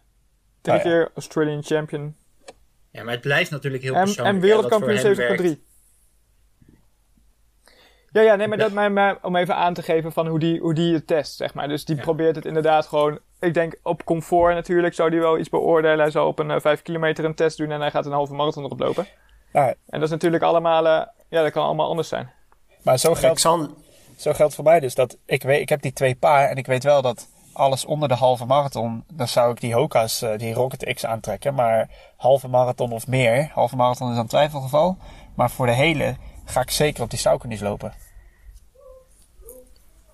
[0.61, 1.09] drie oh, keer ja.
[1.13, 2.15] Australian champion.
[2.95, 4.35] Ja, maar het blijft natuurlijk heel persoonlijk.
[4.35, 5.61] En wereldkampioen 70,3.
[8.11, 10.59] Ja, ja, nee, maar, dat, maar, maar om even aan te geven van hoe die,
[10.59, 11.67] hoe die het test, zeg maar.
[11.67, 15.49] Dus die probeert het inderdaad gewoon, ik denk op comfort natuurlijk, zou die wel iets
[15.49, 15.99] beoordelen.
[15.99, 18.33] Hij zou op een uh, 5 kilometer een test doen en hij gaat een halve
[18.33, 19.07] marathon erop lopen.
[19.53, 19.67] Ja.
[19.67, 22.31] En dat is natuurlijk allemaal, uh, ja, dat kan allemaal anders zijn.
[22.81, 23.69] Maar zo geldt, Alexander,
[24.17, 26.65] zo geldt voor mij dus dat ik, weet, ik heb die twee paar en ik
[26.65, 30.53] weet wel dat alles onder de halve marathon, dan zou ik die Hoka's, eh, die
[30.53, 31.53] Rocket X aantrekken.
[31.53, 34.97] Maar halve marathon of meer, halve marathon is dan twijfelgeval.
[35.35, 36.15] Maar voor de hele
[36.45, 37.93] ga ik zeker op die Saucony's lopen.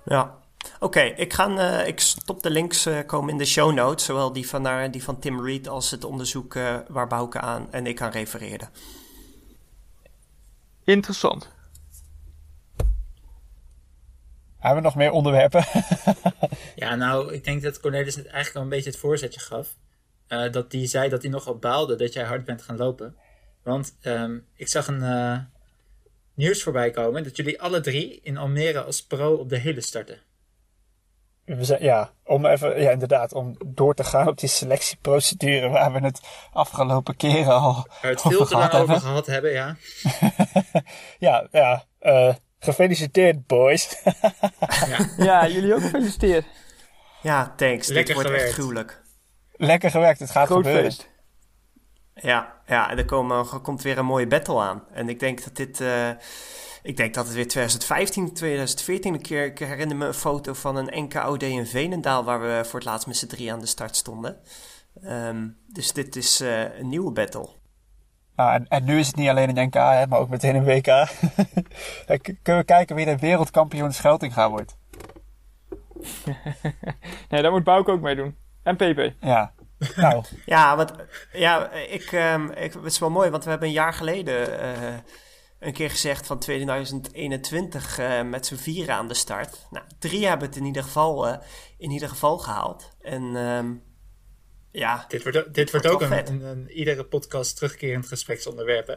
[0.05, 0.39] Ja.
[0.79, 4.05] Oké, ik, ga, eh, ik stop de links eh, komen in de show notes.
[4.05, 6.53] Zowel die van, die van Tim Reed als het onderzoek
[6.87, 8.67] waar Bouke aan en ik aan refereerde.
[10.83, 11.49] Interessant.
[14.61, 15.65] Hebben we nog meer onderwerpen?
[16.75, 19.75] Ja, nou, ik denk dat Cornelis het eigenlijk al een beetje het voorzetje gaf.
[20.27, 23.15] Eh, dat hij zei dat hij nogal baalde dat jij hard bent gaan lopen.
[23.63, 25.37] Want ehm, ik zag een eh,
[26.33, 30.21] nieuws voorbij komen dat jullie alle drie in Almere als pro op de hele starten.
[31.45, 35.91] We zijn, ja, om even, ja, inderdaad, om door te gaan op die selectieprocedure waar
[35.93, 36.21] we het
[36.53, 39.75] afgelopen keren al Waar we het veel te lang over gehad hebben, ja.
[41.19, 42.33] Ja, ja, eh,
[42.65, 43.97] gefeliciteerd boys.
[45.17, 46.45] Ja, jullie ook gefeliciteerd.
[47.21, 47.87] Ja, thanks.
[47.87, 48.57] Dit Lekker wordt echt gewerkt.
[48.59, 49.01] gruwelijk.
[49.55, 50.83] Lekker gewerkt, het gaat Groot gebeuren.
[50.91, 51.09] feest.
[52.13, 54.83] Ja, ja, en er, komen, er komt weer een mooie battle aan.
[54.93, 55.81] En ik denk dat dit...
[55.81, 56.09] eh,
[56.83, 59.45] ik denk dat het weer 2015, 2014 een keer...
[59.45, 62.23] Ik herinner me een foto van een NKOD in Venendaal...
[62.23, 64.37] waar we voor het laatst met z'n drie aan de start stonden.
[65.03, 67.49] Ehm, dus dit is eh, een nieuwe battle.
[68.35, 70.63] Nou, en, en nu is het niet alleen een NK, hè, maar ook meteen een
[70.63, 70.85] WK.
[72.41, 74.77] Kunnen we kijken wie de wereldkampioen Scheltinga wordt.
[77.29, 78.35] Nee, daar moet Bouke ook mee doen.
[78.63, 79.13] En PP.
[79.19, 79.53] Ja,
[79.95, 80.91] nou, Ja, want
[81.31, 84.97] ja, ik, ehm, ik, het is wel mooi, want we hebben een jaar geleden eh,
[85.59, 89.67] een keer gezegd van 2021 eh, met z'n vieren aan de start.
[89.69, 91.37] Nou, drie hebben het in ieder geval, eh,
[91.77, 92.95] in ieder geval gehaald.
[93.01, 93.73] En ehm,
[94.71, 96.29] ja, Dit wordt, dit wordt ook een, vet.
[96.29, 98.95] een, een iedere podcast terugkerend gespreksonderwerp, hè?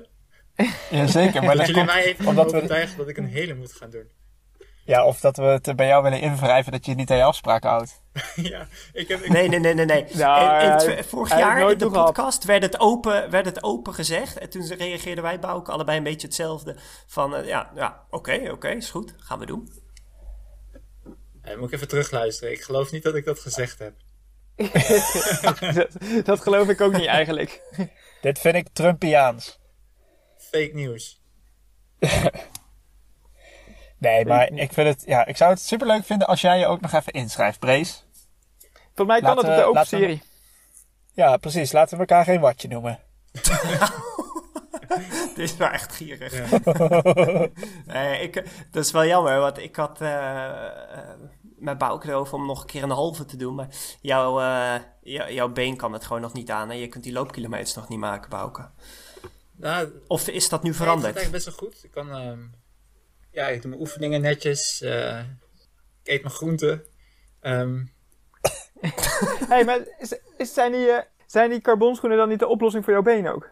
[0.91, 1.43] ja, zeker.
[1.43, 3.91] Maar Dat jullie komt mij even omdat we, overtuigen dat ik een hele moet gaan
[3.91, 4.09] doen.
[4.85, 7.71] ja, of dat we het bij jou willen invrijven dat je niet aan je afspraken
[7.71, 8.03] houdt.
[8.35, 9.21] ja, ik heb...
[9.21, 9.85] Ik, nee, nee, nee, nee.
[9.85, 10.07] nee.
[10.13, 14.39] Nou, in, in vorig jaar in de podcast werd het, open, werd het open gezegd.
[14.39, 16.77] En toen reageerden wij Bouke allebei een beetje hetzelfde.
[17.07, 19.73] Van eh, ja, ja oké, oké, is goed, gaan we doen.
[21.57, 22.53] Moet ik even terugluisteren.
[22.53, 23.95] Ik geloof niet dat ik dat gezegd heb.
[25.75, 25.89] Dat,
[26.25, 27.63] dat geloof ik ook niet eigenlijk.
[28.21, 29.59] Dit vind ik Trumpiaans.
[30.37, 31.23] Fake nieuws.
[33.99, 36.81] Nee, maar ik vind het, ja, ik zou het superleuk vinden als jij je ook
[36.81, 37.95] nog even inschrijft, Brace.
[38.95, 40.23] Volgens mij kan Laten dat op de open we- serie.
[41.13, 41.73] Ja, precies.
[41.73, 42.99] Laten we elkaar geen watje noemen.
[45.35, 46.33] Dit is wel echt gierig.
[47.87, 48.35] nee, ik,
[48.71, 51.09] dat is wel jammer, want ik had eh, eh,
[51.65, 53.55] met Bouke erover om nog een keer een halve te doen.
[53.55, 53.69] Maar
[54.01, 56.71] jouw, eh, jou- jouw been kan het gewoon nog niet aan.
[56.71, 58.69] En je kunt die loopkilometers nog niet maken, Bouke.
[59.57, 61.17] Nou, Of is dat nu Nee, het veranderd?
[61.17, 61.85] eigenlijk best wel goed.
[61.85, 62.39] Ik kan, ehm,
[63.31, 64.81] ja, ik doe mijn oefeningen netjes.
[64.81, 65.19] eh,
[66.03, 66.85] ik eet mijn groenten.
[67.41, 67.85] Ehm,
[69.49, 72.93] hey, maar is, is, zijn, die, eh, zijn die carbonschoenen dan niet de oplossing voor
[72.93, 73.51] jouw been ook?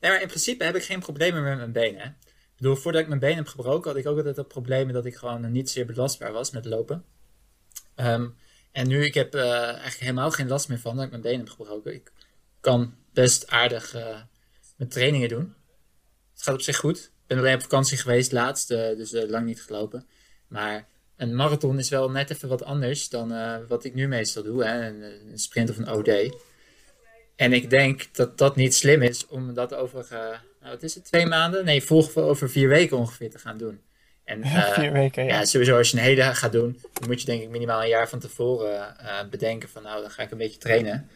[0.00, 2.16] nee, maar in principe heb ik geen problemen met mijn benen.
[2.26, 5.04] Ik bedoel, voordat ik mijn been heb gebroken, had ik ook altijd het probleem dat
[5.04, 7.04] ik gewoon niet zeer belastbaar was met lopen.
[8.00, 8.28] Ehm,
[8.72, 11.38] en nu, ik heb eh, eigenlijk helemaal geen last meer van dat ik mijn been
[11.38, 11.94] heb gebroken.
[11.94, 12.12] Ik
[12.60, 14.20] kan best aardig eh,
[14.76, 15.54] mijn trainingen doen.
[16.32, 16.98] Het gaat op zich goed.
[16.98, 20.06] Ik ben alleen op vakantie geweest laatst, eh, dus lang niet gelopen.
[20.48, 20.86] Maar
[21.16, 23.28] een marathon is wel net even wat anders dan
[23.68, 24.64] wat ik nu meestal doe.
[24.64, 24.86] Hè?
[24.86, 26.36] Een, sprint of een OD.
[27.36, 31.04] En ik denk dat dat niet slim is om dat over, nou, wat is het,
[31.04, 31.64] twee maanden?
[31.64, 33.80] Nee, volg over vier weken ongeveer te gaan doen.
[34.30, 35.38] En eh, Vier weken, ja.
[35.38, 37.88] ja, sowieso als je een hele gaat doen, dan moet je denk ik minimaal een
[37.88, 41.08] jaar van tevoren eh, bedenken van nou, dan ga ik een beetje trainen.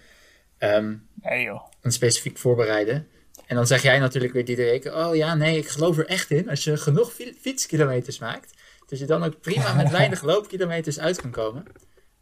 [0.58, 1.62] Ehm, Nee joh.
[1.80, 3.08] en specifiek voorbereiden.
[3.46, 6.48] En dan zeg jij natuurlijk weer Diederik, oh ja, nee, ik geloof er echt in.
[6.48, 8.50] Als je genoeg fi- fietskilometers maakt,
[8.86, 11.64] dat je dan ook prima met weinig loopkilometers uit kan komen.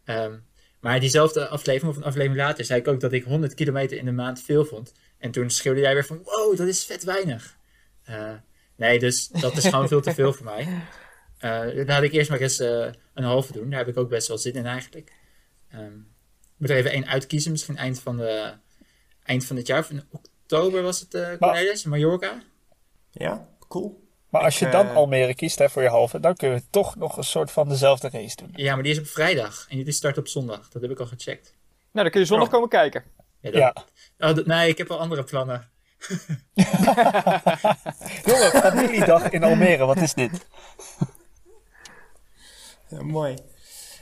[0.05, 0.33] Ehm,
[0.79, 4.05] maar diezelfde aflevering, of een aflevering later, zei ik ook dat ik 100 kilometer in
[4.05, 4.93] de maand veel vond.
[5.17, 7.55] En toen schreeuwde jij weer van, wow, dat is vet weinig.
[8.03, 8.31] Eh,
[8.75, 10.67] nee, dus dat is gewoon veel te veel voor mij.
[11.37, 13.69] Eh dan had ik eerst maar eens eh, een halve doen.
[13.69, 15.11] Daar heb ik ook best wel zin in eigenlijk.
[15.71, 15.93] Ehm,
[16.41, 18.53] ik moet er even één uitkiezen, misschien eind van, de,
[19.23, 19.85] eind van het jaar.
[19.89, 22.41] In oktober was het, eh Cornelis, Mallorca.
[23.11, 24.01] Ja, cool.
[24.29, 27.17] Maar als je dan Almere kiest hè, voor je halve, dan kun je toch nog
[27.17, 28.49] een soort van dezelfde race doen.
[28.55, 30.69] Ja, maar die is op vrijdag en die start op zondag.
[30.69, 31.53] Dat heb ik al gecheckt.
[31.91, 32.53] Nou, dan kun je zondag Oh.
[32.53, 33.03] komen kijken.
[33.39, 33.59] Ja, dat-
[34.19, 34.29] Ja.
[34.29, 35.69] Oh, nee, ik heb al andere plannen.
[38.25, 40.45] Jongen, familiedag in Almere, wat is dit?
[42.87, 43.37] Ja, mooi.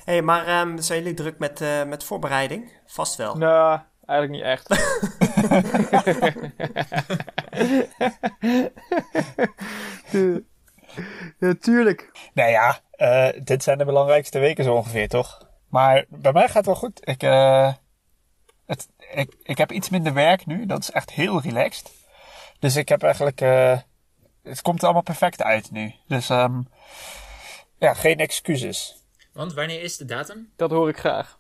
[0.05, 2.71] hey, maar ehm, zijn jullie druk met, eh, met voorbereiding?
[2.85, 3.35] Vast wel.
[3.35, 4.67] Nou, eigenlijk niet echt.
[11.39, 12.11] Ja, tuurlijk.
[12.33, 15.49] Nou ja, eh, dit zijn de belangrijkste weken zo ongeveer, toch?
[15.69, 17.07] Maar bij mij gaat het wel goed.
[17.07, 17.73] Ik, eh,
[18.71, 20.65] het, ik, ik heb iets minder werk nu.
[20.65, 21.91] Dat is echt heel relaxed.
[22.60, 23.41] Dus ik heb eigenlijk...
[23.41, 23.79] eh,
[24.43, 25.93] het komt er allemaal perfect uit nu.
[26.07, 26.62] Dus ehm,
[27.79, 29.03] ja, geen excuses.
[29.34, 30.51] Want wanneer is de datum?
[30.55, 31.39] Dat hoor ik graag.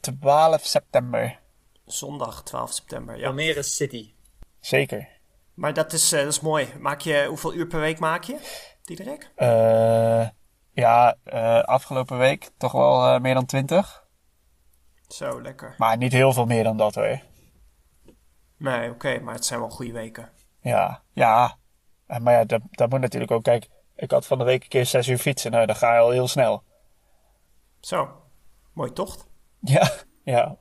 [0.00, 1.38] 12 september.
[1.86, 3.26] Zondag 12 september, ja.
[3.26, 4.12] Almere City.
[4.60, 5.08] Zeker.
[5.54, 6.68] Maar dat is, eh, dat is mooi.
[6.78, 8.38] Maak je, hoeveel uur per week maak je,
[8.84, 9.30] Diederik?
[9.34, 10.28] Eh,
[10.72, 14.03] ja, eh, afgelopen week toch wel meer dan 20.
[15.14, 15.74] Zo, lekker.
[15.78, 17.20] Maar niet heel veel meer dan dat hoor.
[18.56, 20.30] Nee, oké, maar het zijn wel goede weken.
[20.60, 21.56] Ja, ja.
[22.18, 23.42] Maar ja, dat, dat moet natuurlijk ook.
[23.42, 25.50] Kijk, ik had van de week een keer 6 uur fietsen.
[25.50, 26.62] Nou, dan ga je al heel snel.
[27.80, 28.22] Zo,
[28.72, 29.26] mooi tocht.
[29.60, 29.90] Ja,
[30.24, 30.56] ja.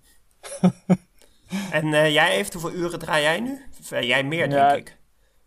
[1.72, 3.66] En eh, jij heeft hoeveel uren draai jij nu?
[3.80, 4.68] Of, eh, jij meer, Ja.
[4.70, 4.98] denk ik.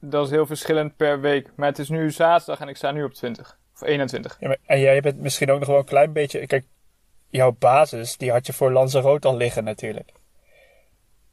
[0.01, 1.53] Dat is heel verschillend per week.
[1.57, 3.59] Maar het is nu zaterdag en ik sta nu op 20.
[3.75, 4.37] Of 21.
[4.41, 6.47] Ja, maar- en jij bent misschien ook nog wel een klein beetje.
[6.47, 6.65] Kijk,
[7.37, 10.11] jouw basis, die had je voor Lanzarote al liggen natuurlijk.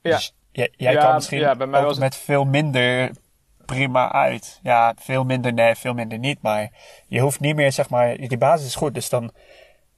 [0.01, 0.11] Ja.
[0.15, 3.11] Dus jij, jij Ja, kan misschien ja, bij mij ook was het- met veel minder
[3.65, 4.59] prima uit.
[4.63, 6.41] Ja, veel minder nee, veel minder niet.
[6.41, 6.71] Maar
[7.07, 8.93] je hoeft niet meer, zeg maar, die basis is goed.
[8.93, 9.33] Dus dan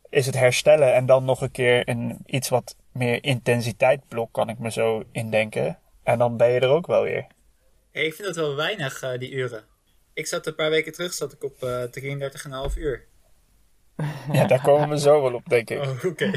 [0.09, 4.59] is het herstellen en dan nog een keer een iets wat meer intensiteitblok, kan ik
[4.59, 5.79] me zo indenken.
[6.03, 7.27] En dan ben je er ook wel weer.
[7.91, 9.63] Hey, ik vind dat wel weinig, eh, die uren.
[10.13, 13.05] Ik zat een paar weken terug zat ik op eh 33,5 uur.
[14.31, 15.81] Ja, daar komen we zo wel op, denk ik.
[15.81, 16.31] Oh, oké.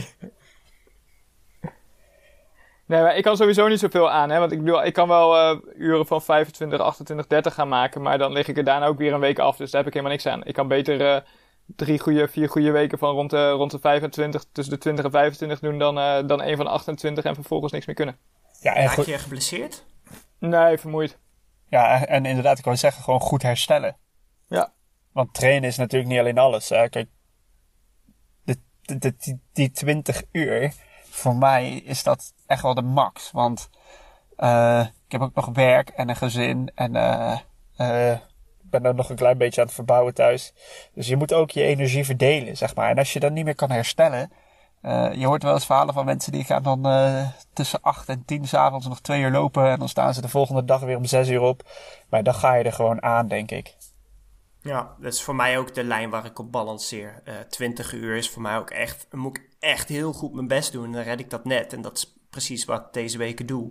[2.89, 4.31] Nee, maar ik kan sowieso niet zoveel aan.
[4.31, 4.39] Hè?
[4.39, 8.03] Want ik bedoel, ik kan wel eh, uren van 25, 28, 30 gaan maken.
[8.03, 9.57] Maar dan lig ik er daarna ook weer een week af.
[9.57, 10.45] Dus daar heb ik helemaal niks aan.
[10.45, 11.21] Ik kan beter eh,
[11.77, 15.11] drie goede, vier goede weken van rond de, rond de 25, tussen de 20 en
[15.11, 18.19] 25 doen dan, eh, dan een van de 28 en vervolgens niks meer kunnen.
[18.61, 19.85] Ja, en goed, je geblesseerd?
[20.39, 21.19] Nee, vermoeid.
[21.69, 23.97] Ja, en, en inderdaad, ik wou zeggen, gewoon goed herstellen.
[24.47, 24.73] Ja.
[25.13, 26.69] Want trainen is natuurlijk niet alleen alles.
[26.69, 26.89] Hè.
[26.89, 27.09] Kijk,
[28.97, 30.73] de, die, die 20 uur,
[31.11, 33.31] voor mij is dat echt wel de max.
[33.31, 33.71] Want
[34.37, 37.39] eh, ik heb ook nog werk en een gezin en eh,
[37.77, 38.13] eh,
[38.63, 40.53] ik ben er nog een klein beetje aan het verbouwen thuis.
[40.95, 42.91] Dus je moet ook je energie verdelen, zeg maar.
[42.91, 44.33] En als je dan niet meer kan herstellen,
[45.13, 46.83] je hoort wel eens verhalen van mensen die gaan dan
[47.53, 49.71] tussen 8 en 10 s'avonds nog twee uur lopen.
[49.71, 51.63] En dan staan ze de volgende dag weer om 6 uur op.
[52.09, 53.77] Maar dan ga je er gewoon aan, denk ik.
[54.63, 57.21] Ja, dat is voor mij ook de lijn waar ik op balanceer.
[57.25, 60.73] Eh 20 uur is voor mij ook echt, moet ik echt heel goed mijn best
[60.73, 60.93] doen.
[60.93, 61.73] Dan red ik dat net.
[61.73, 63.71] En dat is precies wat ik deze weken doe.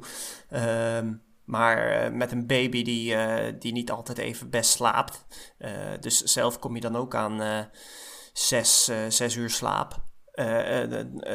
[0.50, 5.26] Ehm, maar eh, met een baby die, eh, die niet altijd even best slaapt.
[6.00, 7.70] Dus zelf kom je dan ook aan
[8.34, 10.02] zes, zes uur slaap.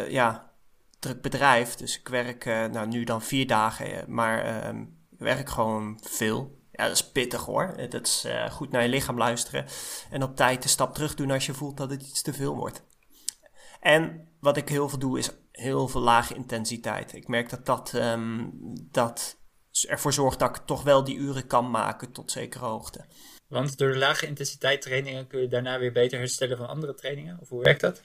[0.09, 0.53] Ja,
[0.99, 1.75] druk bedrijf.
[1.75, 4.05] Dus ik werk nou, nu dan vier dagen.
[4.09, 6.62] maar ehm, ik werk gewoon veel.
[6.73, 7.75] Ja, dat is pittig hoor.
[7.89, 9.67] Dat is eh, goed naar je lichaam luisteren.
[10.11, 12.55] En op tijd de stap terug doen als je voelt dat het iets te veel
[12.57, 12.83] wordt.
[13.81, 17.15] En wat ik heel veel doe is heel veel lage intensiteit.
[17.15, 18.45] Ik merk dat dat, ehm,
[18.91, 19.37] dat
[19.89, 23.05] ervoor zorgt dat ik toch wel die uren kan maken tot zekere hoogte.
[23.49, 27.39] Want door de lage intensiteit trainingen kun je daarna weer beter herstellen van andere trainingen?
[27.41, 28.03] Of hoe werkt dat?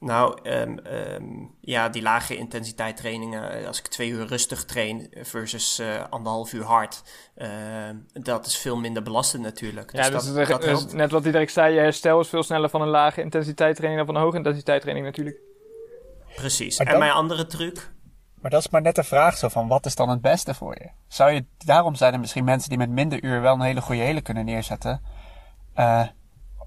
[0.00, 1.24] Nou, ehm, ehm,
[1.60, 6.52] ja, die lage intensiteit trainingen, eh, als ik twee uur rustig train versus eh, anderhalf
[6.52, 7.02] uur hard,
[7.34, 9.92] ehm, dat is veel minder belastend natuurlijk.
[9.92, 10.92] Ja, dus, dat, dat dus helpt.
[10.92, 14.06] net wat Diederik zei, je herstel is veel sneller van een lage intensiteit training dan
[14.06, 15.36] van een hoge intensiteit training natuurlijk.
[16.34, 16.76] Precies.
[16.76, 17.92] En mijn andere truc,
[18.40, 20.74] Maar dat is maar net de vraag zo van, wat is dan het beste voor
[20.78, 20.90] je?
[21.08, 24.02] Zou je, daarom zijn er misschien mensen die met minder uur wel een hele goede
[24.02, 25.02] hele kunnen neerzetten.
[25.74, 26.06] Eh,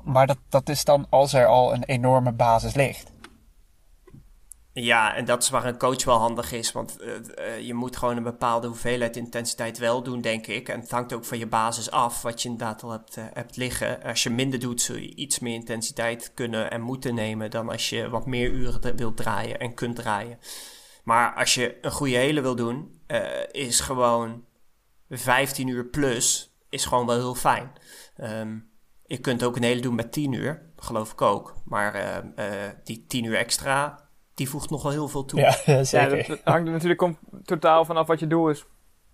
[0.03, 3.10] maar dat, dat is dan als er al een enorme basis ligt.
[4.73, 6.71] Ja, en dat is waar een coach wel handig is.
[6.71, 10.69] Want eh, eh, je moet gewoon een bepaalde hoeveelheid intensiteit wel doen, denk ik.
[10.69, 13.55] En het hangt ook van je basis af, wat je inderdaad al hebt, eh, hebt
[13.55, 14.03] liggen.
[14.03, 17.89] Als je minder doet, zul je iets meer intensiteit kunnen en moeten nemen dan als
[17.89, 20.39] je wat meer uren wilt draaien en kunt draaien.
[21.03, 23.01] Maar als je een goede hele wil doen,
[23.51, 24.45] is gewoon
[25.09, 27.71] 15 uur plus, is gewoon wel heel fijn.
[28.15, 28.59] Ehm,
[29.05, 31.55] je kunt ook een hele doen met 10 uur, geloof ik ook.
[31.65, 32.23] Maar
[32.83, 35.39] die 10 uur extra, die voegt nog wel heel veel toe.
[35.39, 36.17] Ja, Ja, zeker.
[36.17, 38.65] dat, dat hangt er natuurlijk om, totaal vanaf wat je doel is.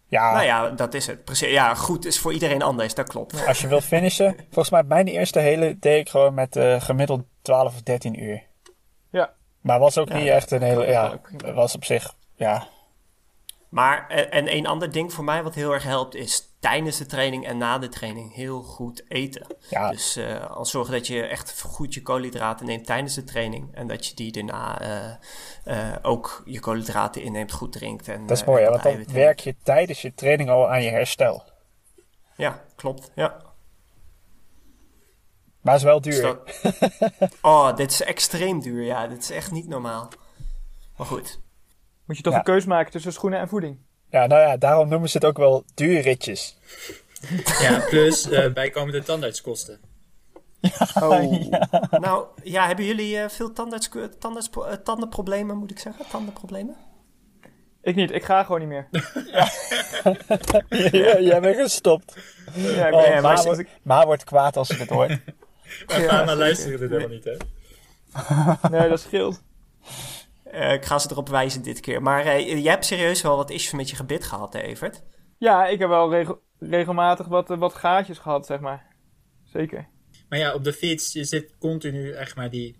[0.07, 1.23] Ja, Nou ja, dat is het.
[1.23, 1.51] Precies.
[1.51, 3.47] Ja, goed is voor iedereen anders, dat klopt.
[3.47, 4.35] als je wil finishen.
[4.51, 8.43] Volgens mij mijn eerste hele deed ik gewoon met eh, gemiddeld 12 of 13 uur.
[9.11, 9.33] Ja.
[9.61, 11.19] Maar was ook Ja, niet echt een hele, ja,
[11.53, 12.67] was op zich, ja.
[13.69, 17.05] Maar, eh, en een ander ding voor mij wat heel erg helpt, is tijdens de
[17.05, 19.47] training en na de training heel goed eten.
[19.69, 23.75] Ja, Dus eh al zorg dat je echt goed je koolhydraten neemt tijdens de training.
[23.75, 28.07] En dat je die daarna eh, eh, ook je koolhydraten inneemt, goed drinkt.
[28.07, 30.89] En, dat is mooi, want dan eiwitten werk je tijdens je training al aan je
[30.89, 31.43] herstel.
[32.35, 33.11] Ja, klopt.
[33.15, 33.45] Ja.
[35.61, 36.21] Maar het is wel duur.
[36.21, 36.51] Dat-
[37.41, 38.83] Oh, dit is extreem duur.
[38.83, 40.09] Ja, dit is echt niet normaal.
[40.97, 41.39] Maar goed.
[42.05, 42.39] Moet je toch Ja.
[42.39, 43.77] een keus maken tussen schoenen en voeding.
[44.09, 46.57] Ja, nou ja, daarom noemen ze het ook wel duurritjes.
[47.59, 49.79] Ja, plus eh, bijkomende tandartskosten.
[51.01, 51.51] Oh.
[52.05, 53.89] Nou, ja, hebben jullie eh, veel tandarts,
[54.19, 56.05] tandarts, eh, tandenproblemen, moet ik zeggen?
[56.09, 56.75] Tandenproblemen?
[57.81, 58.87] Ik niet, ik ga gewoon niet meer.
[60.91, 62.15] ja, jij bent gestopt.
[62.53, 65.09] Ja, ik Oh, ben- maar wordt, Ma wordt kwaad als ze dit hoort.
[65.87, 66.35] Maar Ja, zeker.
[66.35, 68.69] luisteren dit helemaal niet, hè?
[68.69, 69.41] Nee, dat scheelt.
[70.51, 72.01] Eh, ik ga ze erop wijzen dit keer.
[72.01, 75.03] Maar eh, jij hebt serieus wel wat issues met je gebit gehad, Evert?
[75.37, 78.95] Ja, ik heb wel regel- regelmatig wat, eh, wat gaatjes gehad, zeg maar.
[79.43, 79.87] Zeker.
[80.29, 82.77] Maar ja, op de fiets, je zit continu echt maar die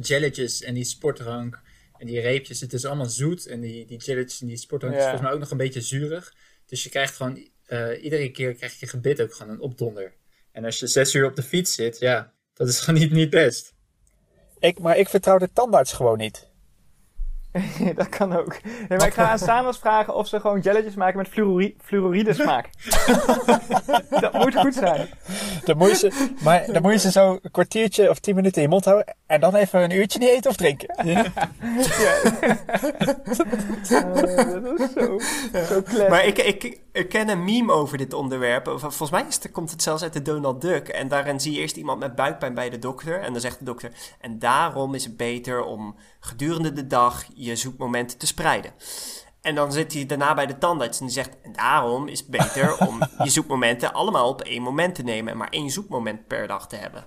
[0.00, 1.60] jelletjes en die sportdrank
[1.98, 2.60] en die reepjes.
[2.60, 5.38] Het is allemaal zoet en die, die jelletjes en die sportdrank is volgens mij ook
[5.40, 6.34] nog een beetje zuurig.
[6.66, 10.14] Dus je krijgt gewoon, eh, iedere keer krijg je gebit ook gewoon een opdonder.
[10.52, 13.30] En als je zes uur op de fiets zit, ja, dat is gewoon niet, niet
[13.30, 13.74] best.
[14.58, 16.52] Ik, maar ik vertrouw de tandarts gewoon niet.
[17.94, 18.56] dat kan ook.
[18.62, 22.70] Nee, maar ik ga aan vragen of ze gewoon jelletjes maken met fluoride, fluoride smaak.
[24.20, 25.08] dat moet goed zijn.
[25.64, 28.56] Dan moet, je ze, maar dan moet je ze zo een kwartiertje of tien minuten
[28.56, 29.14] in je mond houden.
[29.26, 30.94] En dan even een uurtje niet eten of drinken.
[31.04, 31.24] Ja.
[32.98, 35.18] Dat is zo,
[35.68, 36.08] zo classic.
[36.08, 38.68] Maar ik, ik, ik ken een meme over dit onderwerp.
[38.68, 40.88] Volgens mij is het, komt het zelfs uit de Donald Duck.
[40.88, 43.20] En daarin zie je eerst iemand met buikpijn bij de dokter.
[43.20, 43.92] En dan zegt de dokter...
[44.20, 48.72] En daarom is het beter om gedurende de dag je zoekmomenten te spreiden.
[49.40, 51.40] En dan zit hij daarna bij de tandarts en die zegt...
[51.42, 55.32] En daarom is het beter om je zoekmomenten allemaal op één moment te nemen.
[55.32, 57.06] En maar één zoekmoment per dag te hebben.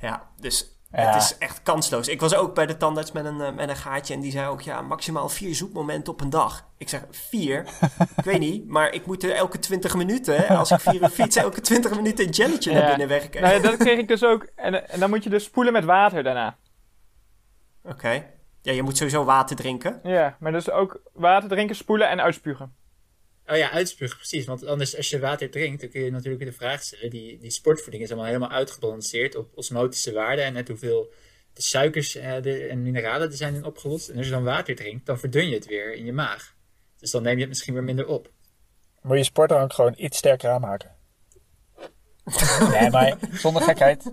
[0.00, 1.12] Ja, dus Ja.
[1.12, 2.08] het is echt kansloos.
[2.08, 4.48] Ik was ook bij de tandarts met een, eh, met een gaatje en die zei
[4.48, 4.60] ook...
[4.60, 6.68] Ja, maximaal vier zoekmomenten op een dag.
[6.78, 7.66] Ik zeg, vier?
[8.16, 10.48] ik weet niet, maar ik moet er elke 20 minuten...
[10.48, 13.42] Als ik vier uur fiets, elke 20 minuten een jelletje naar binnen werken.
[13.42, 14.46] Nou ja, dat kreeg ik dus ook.
[14.54, 16.56] En, en dan moet je dus spoelen met water daarna.
[17.84, 18.24] Oké.
[18.62, 20.00] Ja, je moet sowieso water drinken.
[20.02, 22.74] Ja, maar dus ook water drinken, spoelen en uitspugen.
[23.46, 24.46] Oh ja, uitspugen, precies.
[24.46, 27.10] Want anders, als je water drinkt, dan kun je natuurlijk de vraag stellen.
[27.10, 31.12] Die, die sportvoeding is allemaal helemaal uitgebalanceerd op osmotische waarden en net hoeveel
[31.52, 34.08] de suikers eh, er- en mineralen er zijn in opgelost.
[34.08, 36.54] En als je dan water drinkt, dan verdun je het weer in je maag.
[36.98, 38.30] Dus dan neem je het misschien weer minder op.
[39.02, 40.94] Moet je sportdrank gewoon iets sterker aanmaken.
[42.70, 44.12] nee, maar zonder gekheid.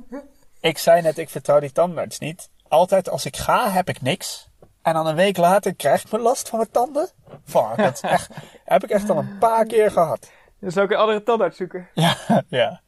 [0.62, 2.50] Ik zei net, ik vertrouw die tandarts niet.
[2.68, 4.48] Altijd als ik ga, heb ik niks.
[4.82, 7.10] En dan een week later krijg ik me last van mijn tanden.
[7.46, 8.30] Fuck, dat is echt,
[8.64, 10.32] heb ik echt al een paar keer gehad.
[10.60, 11.88] Dan zou ik een andere tandarts zoeken.
[11.94, 12.16] Ja,
[12.48, 12.82] ja,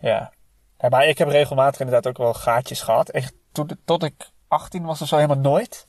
[0.00, 0.32] ja.
[0.78, 3.08] Ja, maar ik heb regelmatig inderdaad ook wel gaatjes gehad.
[3.08, 5.86] Echt, tot, tot ik 18 was of zo helemaal nooit.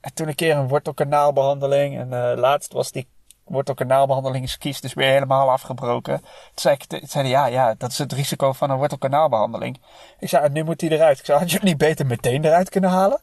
[0.00, 1.98] En toen een keer een wortelkanaalbehandeling.
[1.98, 3.08] En eh, laatst was die
[3.44, 6.20] wortelkanaalbehandelingskies dus weer helemaal afgebroken.
[6.20, 9.80] Toen zei ik, toen zei hij, ja, ja, dat is het risico van een wortelkanaalbehandeling.
[10.18, 11.18] Ik zei, en nu moet die eruit.
[11.18, 13.20] Ik zei, had je het niet beter meteen eruit kunnen halen?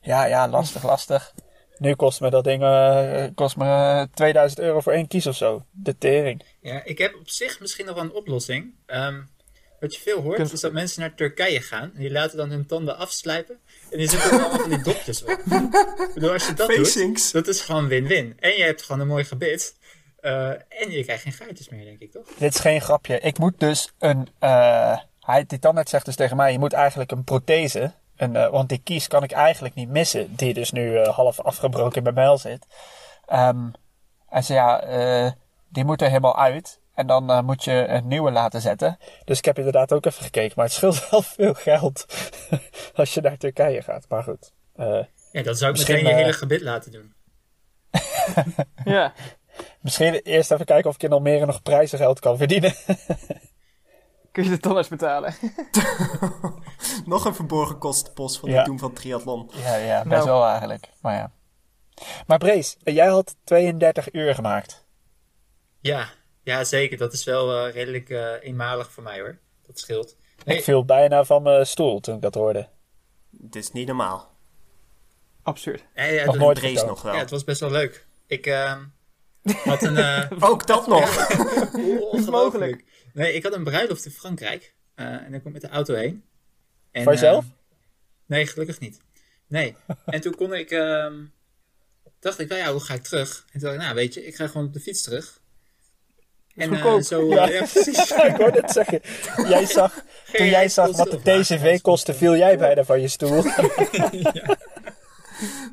[0.00, 1.32] Ja, ja, lastig, lastig.
[1.78, 5.36] Nu kost me dat ding eh, kost me eh, 2000 euro voor één kies of
[5.36, 5.64] zo.
[5.70, 6.42] De tering.
[6.60, 8.74] Ja, ik heb op zich misschien nog wel een oplossing.
[8.86, 9.20] Ehm,
[9.80, 11.90] wat je veel hoort, Kunt- is dat mensen naar Turkije gaan.
[11.94, 13.58] En die laten dan hun tanden afslijpen.
[13.90, 15.28] En die zetten er allemaal van die dopjes op.
[15.30, 18.34] Ik bedoel, als je dat doet, dat is gewoon win-win.
[18.38, 19.76] En je hebt gewoon een mooi gebit.
[20.20, 22.26] Eh, en je krijgt geen gaatjes meer, denk ik, toch?
[22.38, 23.20] Dit is geen grapje.
[23.20, 24.28] Ik moet dus een.
[24.38, 27.92] eh hij, die tandarts zegt dus tegen mij: je moet eigenlijk een prothese.
[28.18, 30.36] Een, eh, want die kies kan ik eigenlijk niet missen.
[30.36, 32.66] Die dus nu eh, half afgebroken in mijn mijl zit.
[33.26, 33.66] Ehm
[34.28, 35.30] en ze ja, eh,
[35.68, 36.80] die moet er helemaal uit.
[36.94, 38.98] En dan eh, moet je een nieuwe laten zetten.
[39.24, 40.52] Dus ik heb inderdaad ook even gekeken.
[40.56, 42.06] Maar het scheelt wel veel geld.
[42.94, 44.04] als je naar Turkije gaat.
[44.08, 44.52] Maar goed.
[44.76, 47.14] eh, Ja, dat zou ik Misschien, meteen je hele gebit laten doen.
[48.84, 49.12] Ja.
[49.80, 52.74] misschien eerst even kijken of ik in Almere nog prijzengeld kan verdienen.
[54.38, 55.34] Kun je de tandarts betalen?
[57.04, 58.56] Nog een verborgen kostenpost van Ja.
[58.56, 59.50] het doen van triathlon.
[59.54, 60.26] ja, ja, best Nou.
[60.26, 60.88] wel eigenlijk.
[61.00, 61.32] Maar ja.
[62.26, 64.86] Maar Brees, jij had 32 uur gemaakt.
[65.80, 66.08] Ja,
[66.42, 66.96] ja, zeker.
[66.98, 69.38] Dat is wel eh, redelijk eh, eenmalig voor mij, hoor.
[69.66, 70.16] Dat scheelt.
[70.44, 72.68] Nee, Ik viel bijna van mijn stoel toen ik dat hoorde.
[73.30, 74.30] Dit is niet normaal.
[75.42, 75.84] Absurd.
[75.94, 76.86] ja, ja, Nog het- nooit verteld.
[76.86, 77.12] nog wel.
[77.14, 78.06] ja, het was best wel leuk.
[78.26, 78.82] Ik ehm,
[79.64, 79.96] had een...
[79.96, 81.28] eh, Ook dat nog.
[82.12, 82.84] Ongelooflijk.
[83.18, 84.74] Nee, ik had een bruiloft in Frankrijk.
[84.94, 86.24] eh, en ik kom met de auto heen.
[86.90, 87.44] En, Van jezelf?
[87.44, 87.50] eh,
[88.26, 89.00] nee, gelukkig niet.
[89.46, 89.76] Nee.
[90.06, 90.70] En toen kon ik...
[90.70, 91.24] ehm,
[92.20, 93.44] dacht ik, nou ja, hoe ga ik terug?
[93.52, 95.40] En toen dacht ik, nou weet je, ik ga gewoon op de fiets terug.
[96.54, 97.02] En eh, goedkoop.
[97.02, 97.28] zo...
[97.28, 97.48] Ja.
[97.48, 98.10] ja, precies.
[98.32, 99.00] ik hoorde het zeggen.
[99.48, 103.42] Jij zag, toen jij zag wat de TCV kostte, viel jij bijna van je stoel.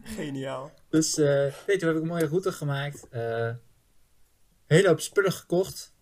[0.04, 0.72] Geniaal.
[0.90, 3.08] Dus eh weet je, toen heb ik een mooie route gemaakt.
[3.10, 3.50] eh
[4.66, 5.94] hele hoop spullen gekocht.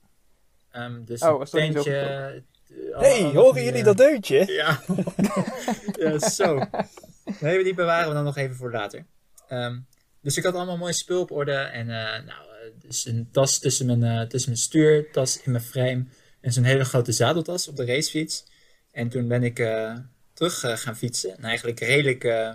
[0.73, 2.43] Ehm, dus Oh, een tentje,
[2.91, 4.45] hey, horen jullie dat deuntje?
[4.61, 4.81] Ja.
[5.99, 6.59] ja, zo.
[7.39, 9.05] Nee, die bewaren we dan nog even voor later.
[9.47, 9.79] Ehm,
[10.21, 11.51] dus ik had allemaal mooi spul op orde.
[11.53, 15.51] En eh, nou, eh, dus een tas tussen mijn, eh, tussen mijn stuur, tas in
[15.51, 16.05] mijn frame.
[16.41, 18.45] En zo'n hele grote zadeltas op de racefiets.
[18.91, 19.95] En toen ben ik eh,
[20.33, 21.37] terug eh, gaan fietsen.
[21.37, 22.53] En eigenlijk redelijk eh,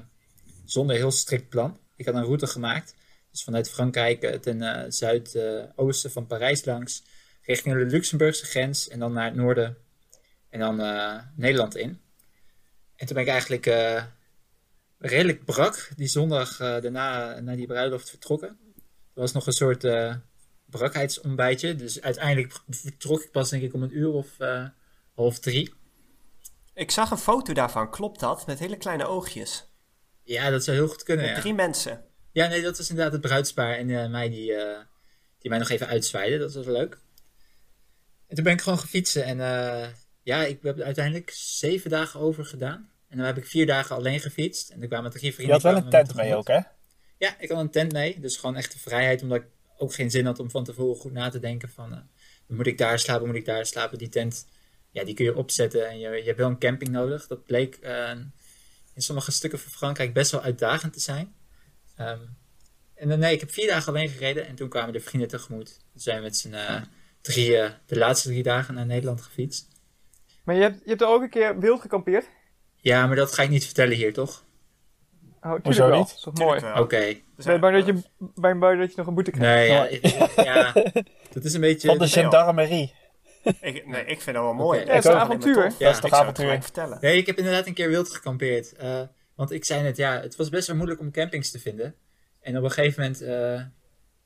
[0.64, 1.78] zonder heel strikt plan.
[1.96, 2.94] Ik had een route gemaakt.
[3.30, 7.02] Dus vanuit Frankrijk eh, ten eh, zuidoosten van Parijs langs.
[7.48, 8.88] Richting de Luxemburgse grens.
[8.88, 9.76] En dan naar het noorden.
[10.50, 12.00] En dan eh, Nederland in.
[12.96, 14.04] En toen ben ik eigenlijk eh,
[14.98, 18.48] redelijk brak die zondag eh, daarna naar die bruiloft vertrokken.
[19.14, 19.86] Er was nog een soort
[20.64, 21.74] brakheidsontbijtje.
[21.74, 24.36] Dus uiteindelijk vertrok ik pas denk ik om een uur of
[25.14, 25.72] half drie.
[26.74, 28.46] Ik zag een foto daarvan, klopt dat?
[28.46, 29.68] Met hele kleine oogjes.
[30.22, 31.24] Ja, dat zou heel goed kunnen.
[31.24, 32.04] Met Ja, drie mensen.
[32.32, 34.54] ja nee, dat was inderdaad het bruidspaar en mij die,
[35.38, 36.38] die mij nog even uitzwaaiden.
[36.38, 36.98] Dat was leuk.
[38.28, 39.88] En toen ben ik gewoon gefietsen en eh,
[40.22, 42.90] ja, ik heb uiteindelijk zeven dagen over gedaan.
[43.08, 44.70] En dan heb ik vier dagen alleen gefietst.
[44.70, 45.54] En er kwamen drie Je vrienden.
[45.54, 46.60] had wel een tent mee ook, hè?
[47.18, 48.20] Ja, ik had een tent mee.
[48.20, 51.12] Dus gewoon echt de vrijheid, omdat ik ook geen zin had om van tevoren goed
[51.12, 51.92] na te denken van...
[51.92, 51.98] eh,
[52.46, 53.98] moet ik daar slapen, moet ik daar slapen?
[53.98, 54.46] Die tent,
[54.90, 57.26] ja, die kun je opzetten en je, je hebt wel een camping nodig.
[57.26, 58.10] Dat bleek eh,
[58.94, 61.34] in sommige stukken van Frankrijk best wel uitdagend te zijn.
[61.96, 62.20] Ehm,
[62.94, 65.66] en dan, nee, ik heb vier dagen alleen gereden en toen kwamen de vrienden tegemoet.
[65.66, 66.54] Toen zijn we met z'n
[67.28, 69.68] eh, drieën de laatste drie dagen naar Nederland gefietst.
[70.44, 72.28] Maar je hebt, je hebt er ook een keer wild gekampeerd?
[72.76, 74.44] Ja, maar dat ga ik niet vertellen hier, toch?
[75.40, 75.98] Oh, tuurlijk Hoezo wel.
[75.98, 76.08] niet?
[76.08, 76.60] Dat is toch mooi?
[76.74, 77.16] Oké.
[77.36, 78.02] Dus, Ben je bang dat je,
[78.34, 80.02] ben je bang dat je nog een boete krijgt?
[80.02, 80.72] Nee, ja,
[81.32, 81.88] dat is een beetje...
[81.88, 82.94] Van de gendarmerie.
[83.60, 84.80] Ik, nee, ik vind dat wel mooi.
[84.80, 85.62] Ja, het is een avontuur.
[85.62, 86.62] Ja, dat is ik toch avontuur?
[86.62, 86.98] vertellen.
[87.00, 88.72] Nee, ik heb inderdaad een keer wild gekampeerd.
[88.72, 89.00] Eh,
[89.34, 91.94] want ik zei net, ja, het was best wel moeilijk om campings te vinden.
[92.40, 93.62] En op een gegeven moment eh,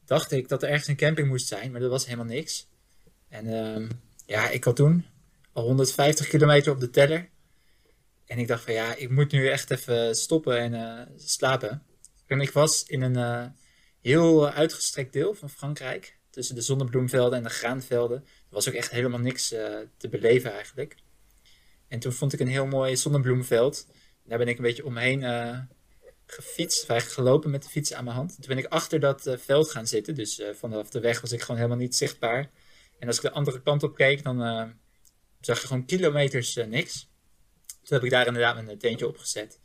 [0.05, 2.71] dacht ik dat er ergens een camping moest zijn, maar dat was helemaal niks.
[3.33, 3.89] En ehm,
[4.27, 5.05] ja, ik had toen
[5.53, 7.29] al 150 kilometer op de teller.
[8.27, 11.83] En ik dacht van ja, ik moet nu echt even stoppen en eh, slapen.
[12.27, 13.47] En ik was in een eh,
[14.01, 16.19] heel uitgestrekt deel van Frankrijk.
[16.31, 18.17] Tussen de zonnebloemvelden en de graanvelden.
[18.19, 20.97] Er was ook echt helemaal niks eh, te beleven eigenlijk.
[21.89, 23.87] En toen vond ik een heel mooi zonnebloemveld.
[24.25, 25.23] Daar ben ik een beetje omheen
[26.27, 28.35] gefietst, of gelopen met de fiets aan mijn hand.
[28.35, 30.15] Toen ben ik achter dat veld gaan zitten.
[30.15, 32.51] Dus vanaf de weg was ik gewoon helemaal niet zichtbaar.
[33.03, 34.65] En als ik de andere kant op keek, dan eh,
[35.41, 37.11] zag je gewoon kilometers eh, niks.
[37.67, 39.61] Toen heb ik daar inderdaad mijn eh, tentje opgezet.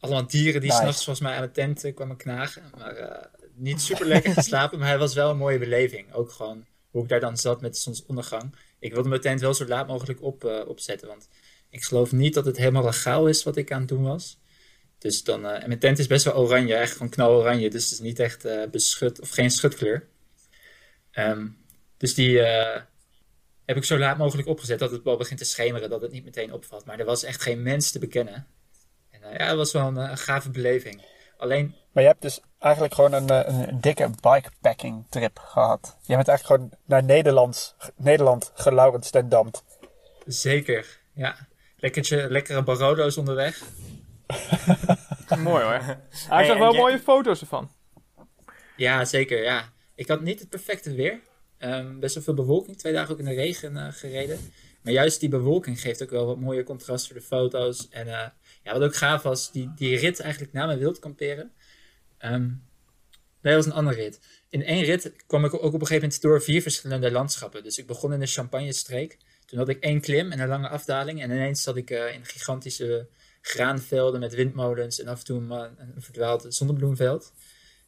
[0.00, 0.82] Allemaal dieren die Nice.
[0.82, 2.62] s'nachts volgens mij aan mijn tent kwamen knagen.
[2.78, 6.12] Maar niet super lekker geslapen, maar het was wel een mooie beleving.
[6.12, 8.54] Ook gewoon hoe ik daar dan zat met de zonsondergang.
[8.78, 11.28] Ik wilde mijn tent wel zo laat mogelijk op, opzetten, want
[11.70, 14.38] ik geloof niet dat het helemaal legaal is wat ik aan het doen was.
[14.98, 18.00] Dus dan, en mijn tent is best wel oranje, echt gewoon knaloranje, dus het is
[18.00, 20.08] niet echt eh, beschut, of geen schutkleur.
[21.10, 21.46] Ehm,
[22.04, 22.80] dus die eh,
[23.64, 26.24] heb ik zo laat mogelijk opgezet dat het wel begint te schemeren, dat het niet
[26.24, 26.84] meteen opvalt.
[26.84, 28.46] Maar er was echt geen mens te bekennen.
[29.10, 31.04] En eh, ja, het was wel een, eh, een gave beleving.
[31.36, 35.96] Alleen, Maar je hebt dus eigenlijk gewoon een, een, dikke bikepacking trip gehad.
[36.02, 39.64] Je bent eigenlijk gewoon naar Nederlands, Nederland gelauwerd ten dampt.
[40.26, 41.36] zeker, ja,
[41.76, 43.62] lekkertje, lekkere Barolo's onderweg.
[45.38, 45.72] Mooi hoor.
[45.72, 47.70] Hey, ik zag en wel jij- mooie foto's ervan.
[48.76, 49.42] Ja, zeker.
[49.42, 49.72] Ja.
[49.94, 51.20] Ik had niet het perfecte weer.
[51.64, 52.78] Ehm, best wel veel bewolking.
[52.78, 54.38] Twee dagen ook in de regen eh, gereden.
[54.82, 57.88] Maar juist die bewolking geeft ook wel wat mooie contrast voor de foto's.
[57.88, 58.28] En eh,
[58.62, 61.52] ja, wat ook gaaf was, die, die rit eigenlijk na mijn wild kamperen.
[62.18, 62.50] Ehm
[63.40, 64.20] dat was een andere rit.
[64.48, 67.62] In één rit kwam ik ook op een gegeven moment door vier verschillende landschappen.
[67.62, 69.18] Dus ik begon in de Champagne-streek.
[69.46, 71.22] Toen had ik één klim en een lange afdaling.
[71.22, 73.08] En ineens zat ik eh, in gigantische
[73.40, 75.00] graanvelden met windmolens.
[75.00, 77.32] En af en toe een, een verdwaald zonnebloemveld.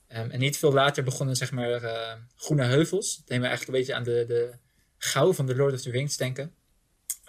[0.09, 3.17] Ehm, en niet veel later begonnen zeg maar eh, groene heuvels.
[3.17, 4.53] Dat deed eigenlijk een beetje aan de, de
[4.99, 6.55] gauw van de Lord of the Rings denken.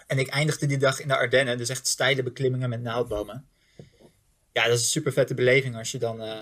[0.06, 3.48] En ik eindigde die dag in de Ardennen, dus echt steile beklimmingen met naaldbomen.
[4.52, 6.40] Ja, dat is een super vette beleving als je dan eh,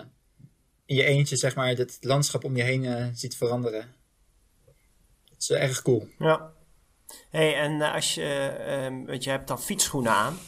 [0.86, 3.94] in je eentje zeg maar het landschap om je heen eh, ziet veranderen.
[5.24, 6.08] Dat is erg cool.
[6.18, 6.52] Ja.
[7.30, 10.38] hey, en als je, ehm, want je hebt dan fietsschoenen aan,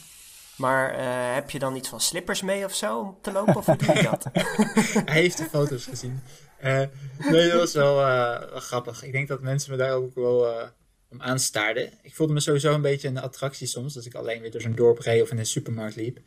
[0.58, 3.56] maar eh, heb je dan iets van slippers mee of zo om te lopen?
[3.56, 4.24] Of hoe doe je dat?
[5.10, 6.20] Hij heeft de foto's gezien.
[6.58, 6.82] Eh,
[7.30, 9.02] nee, dat was wel, eh, wel grappig.
[9.02, 10.68] Ik denk dat mensen me daar ook wel eh,
[11.10, 11.92] om aanstaarden.
[12.02, 14.74] Ik voelde me sowieso een beetje een attractie soms, als ik alleen weer door zo'n
[14.74, 16.18] dorp reed of in een supermarkt liep.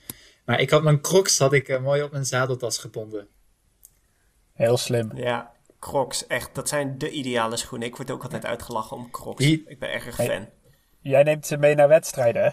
[0.46, 3.28] Maar ik had mijn crocs had ik, mooi op mijn zadeltas gebonden.
[4.54, 5.12] Heel slim.
[5.18, 7.88] ja, Crocs, echt, dat zijn de ideale schoenen.
[7.88, 9.38] Ik word ook altijd uitgelachen om Crocs.
[9.46, 10.26] Die- Ik ben erg Hey.
[10.26, 10.50] fan.
[11.00, 12.50] Jij neemt ze mee naar wedstrijden, hè?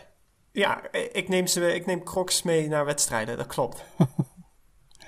[0.59, 3.83] Ja, ik neem, ze, ik neem Crocs mee naar wedstrijden, dat klopt.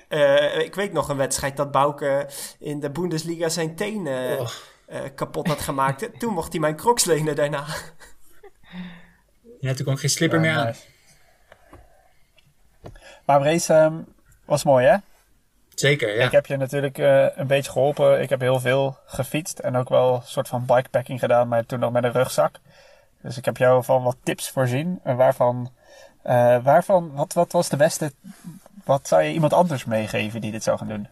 [0.09, 2.29] Eh, ik weet nog een wedstrijd dat Bouke
[2.59, 4.49] in de Bundesliga zijn teen eh, Oh.
[4.87, 6.09] eh, kapot had gemaakt.
[6.21, 7.65] Toen mocht hij mijn Crocs lenen daarna.
[9.61, 10.67] Ja, toen kon ik geen slipper Ja, meer aan.
[10.67, 10.81] nice.
[13.27, 13.95] Maar race ehm,
[14.45, 14.97] was mooi, hè?
[15.75, 16.25] Zeker, ja.
[16.25, 18.21] Ik heb je natuurlijk eh, een beetje geholpen.
[18.23, 21.79] Ik heb heel veel gefietst en ook wel een soort van bikepacking gedaan, maar toen
[21.79, 22.57] nog met een rugzak.
[23.23, 25.01] Dus ik heb jou van wat tips voorzien.
[25.05, 25.73] En waarvan,
[26.23, 28.13] eh, waarvan wat, wat was de beste?
[28.85, 31.09] Wat zou je iemand anders meegeven die dit zou gaan doen?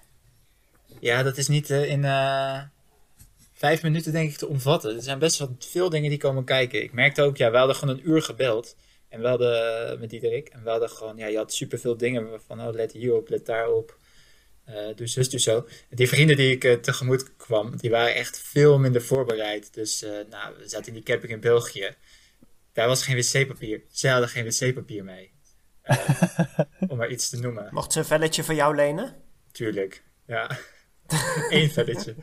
[1.00, 2.60] Ja, dat is niet eh, in eh,
[3.52, 4.96] vijf minuten denk ik te omvatten.
[4.96, 6.82] Er zijn best wel veel dingen die komen kijken.
[6.82, 8.76] Ik merkte ook, ja, we hadden gewoon een uur gebeld.
[9.08, 10.48] En we met Diederik.
[10.48, 13.96] En we hadden gewoon, ja, je had superveel dingen van, oh, let hierop, let daarop.
[14.68, 15.66] Eh doe zus, doe zo.
[15.90, 19.74] Die vrienden die ik eh, tegemoet kwam, die waren echt veel minder voorbereid.
[19.74, 21.94] Dus, eh, nou, we zaten in die camping in België.
[22.72, 23.82] Daar was geen wc-papier.
[23.90, 25.32] Zij hadden geen wc-papier mee.
[25.82, 26.58] Eh,
[26.90, 27.68] om maar iets te noemen.
[27.70, 29.16] Mocht ze een velletje van jou lenen?
[29.52, 30.58] Tuurlijk, ja.
[31.50, 32.14] Eén velletje.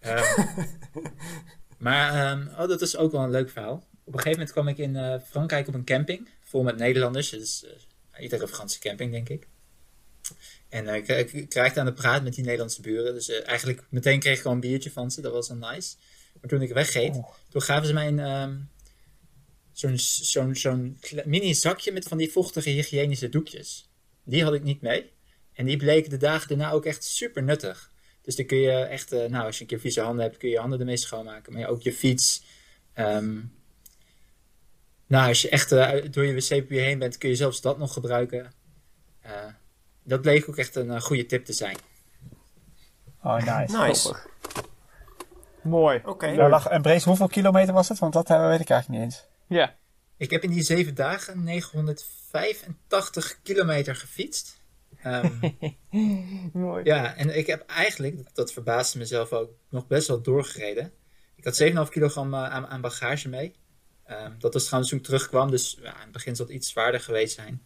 [0.00, 0.42] Ehm,
[1.78, 3.74] maar, ehm, oh, dat is ook wel een leuk verhaal.
[4.04, 7.30] Op een gegeven moment kwam ik in eh, Frankrijk op een camping, vol met Nederlanders.
[7.30, 9.48] Dus uh, iedere Franse camping, denk ik.
[10.74, 13.14] En uh, ik, raakte aan de praat met die Nederlandse buren.
[13.14, 15.20] Dus uh, eigenlijk meteen kreeg ik gewoon een biertje van ze.
[15.20, 15.96] Dat was dan nice.
[16.40, 17.34] Maar toen ik weggeet, oh.
[17.48, 18.68] toen gaven ze mij een, um,
[19.72, 23.88] zo'n zo'n zo'n mini zakje met van die vochtige hygiënische doekjes.
[24.24, 25.10] Die had ik niet mee.
[25.52, 27.90] En die bleken de dagen daarna ook echt super nuttig.
[28.22, 30.48] Dus dan kun je echt, uh, nou, als je een keer vieze handen hebt, kun
[30.48, 31.52] je je handen ermee schoonmaken.
[31.52, 32.44] Maar ook je fiets.
[32.98, 33.52] Um,
[35.06, 35.70] nou, als je echt
[36.12, 38.52] door je wc-papier heen bent, kun je zelfs dat nog gebruiken.
[40.04, 41.76] Dat bleek ook echt een uh, goede tip te zijn.
[43.22, 43.76] Oh, nice.
[43.76, 44.16] Nice.
[45.62, 45.98] Mooi.
[46.04, 46.28] Oké.
[46.28, 46.60] Okay.
[46.70, 47.98] En Brace, hoeveel kilometer was het?
[47.98, 49.24] Want dat weet ik eigenlijk niet eens.
[49.46, 49.74] Ja.
[50.16, 54.62] Ik heb in die zeven dagen 985 kilometer gefietst.
[55.06, 55.40] Um,
[56.52, 56.84] Mooi.
[56.84, 60.92] Ja, en ik heb eigenlijk, dat, dat verbaasde mezelf ook, nog best wel doorgereden.
[61.36, 63.54] Ik had 7,5 kilogram uh, aan, aan, bagage mee.
[64.10, 66.70] Um, dat was trouwens toen ik terugkwam, dus ja, in het begin zal het iets
[66.70, 67.62] zwaarder geweest zijn.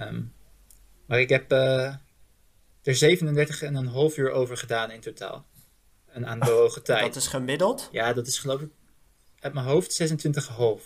[0.00, 0.32] Um,
[1.10, 1.84] maar ik heb uh,
[2.82, 3.18] er
[4.12, 5.44] 37,5 uur over gedaan in totaal.
[6.06, 7.02] En aan bewogen tijd.
[7.02, 7.88] Dat is gemiddeld?
[7.92, 8.70] Ja, dat is geloof ik
[9.40, 10.58] uit mijn hoofd 26,5.
[10.58, 10.82] Oh,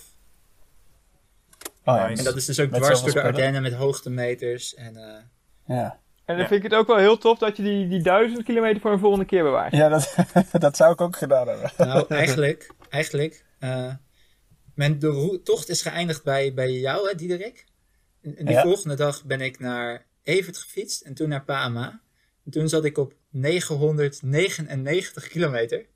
[1.85, 2.09] ja.
[2.09, 4.75] En dat is dus ook met dwars door de Ardennen met hoogtemeters.
[4.75, 5.99] En, uh, ja.
[6.25, 6.47] En dan ja.
[6.47, 8.99] vind ik het ook wel heel tof dat je die, die duizend kilometer voor een
[8.99, 9.72] volgende keer bewaart.
[9.72, 10.14] Ja, dat,
[10.53, 11.70] dat zou ik ook gedaan hebben.
[11.77, 13.93] Nou, eigenlijk, eigenlijk uh,
[14.75, 17.64] mijn de tocht is geëindigd bij, bij jou, hè, Diederik.
[18.22, 18.62] En, en die ja.
[18.62, 22.01] volgende dag ben ik naar Evert gefietst en toen naar Pama.
[22.45, 25.87] En toen zat ik op 999 kilometer.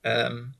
[0.00, 0.54] Um,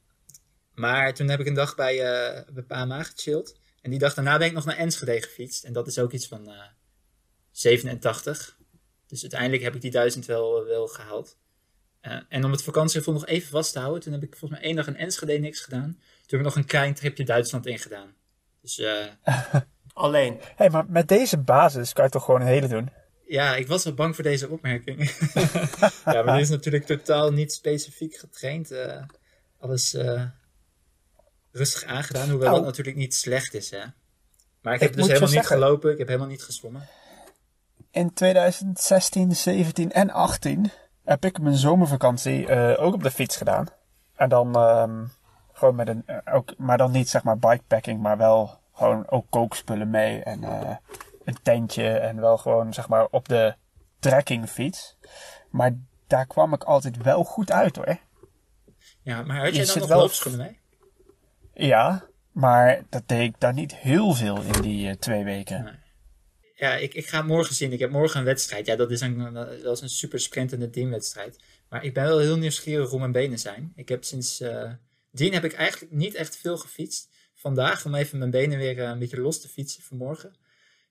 [0.75, 3.57] maar toen heb ik een dag bij, uh, bij Pama gechilled.
[3.81, 5.64] En die dag daarna ben ik nog naar Enschede gefietst.
[5.64, 6.62] En dat is ook iets van uh,
[7.51, 8.57] 87.
[9.07, 11.37] Dus uiteindelijk heb ik die duizend wel, wel gehaald.
[12.29, 14.77] En om het vakantiegevoel nog even vast te houden, toen heb ik volgens mij één
[14.77, 15.93] dag in Enschede niks gedaan.
[15.93, 18.14] Toen heb ik nog een klein tripje Duitsland ingedaan.
[18.61, 18.77] Dus,
[19.93, 20.32] Alleen.
[20.32, 22.90] Hé, hey, maar met deze basis kan je toch gewoon een hele doen?
[23.26, 25.11] Ja, ik was wel bang voor deze opmerking.
[26.05, 28.72] ja, maar dit is natuurlijk totaal niet specifiek getraind.
[28.72, 29.03] Uh,
[29.59, 29.97] alles
[31.53, 32.55] rustig aangedaan, hoewel oh.
[32.55, 33.84] dat natuurlijk niet slecht is, hè.
[34.62, 36.88] Maar ik heb Ik dus helemaal niet zeggen- gelopen, ik heb helemaal niet gezwommen.
[37.90, 40.70] In 2016, 17 en 18
[41.05, 43.66] heb ik mijn zomervakantie eh, ook op de fiets gedaan.
[44.14, 45.05] En dan ehm,
[45.53, 49.26] gewoon met een, eh, ook, maar dan niet zeg maar bikepacking, maar wel gewoon ook
[49.30, 50.76] kookspullen mee en eh,
[51.24, 53.55] een tentje en wel gewoon zeg maar op de
[53.99, 54.97] trekkingfiets.
[55.51, 55.76] Maar
[56.07, 57.99] daar kwam ik altijd wel goed uit hoor.
[59.03, 60.61] Ja, maar had Je jij dan nog wel- loopschoenen mee?
[61.68, 65.80] Ja, maar dat deed ik daar niet heel veel in die eh, twee weken.
[66.55, 67.72] Ja, ik, ik ga morgen zien.
[67.72, 68.66] Ik heb morgen een wedstrijd.
[68.66, 71.39] Ja, dat is een, dat is een super sprintende teamwedstrijd.
[71.68, 73.72] Maar ik ben wel heel nieuwsgierig hoe mijn benen zijn.
[73.76, 74.70] Ik heb sinds uh,
[75.11, 77.09] dien heb ik eigenlijk niet echt veel gefietst.
[77.43, 80.34] Vandaag om even mijn benen weer uh, een beetje los te fietsen vanmorgen.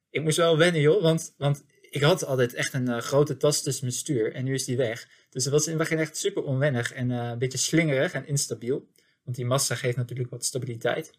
[0.10, 3.62] Ik moest wel wennen joh, want, want ik had altijd echt een uh, grote tas
[3.62, 4.34] tussen mijn stuur.
[4.34, 5.08] En nu is die weg.
[5.30, 8.90] Dus het was in het begin echt super onwennig en een beetje slingerig en instabiel.
[9.24, 11.12] Want die massa geeft natuurlijk wat stabiliteit.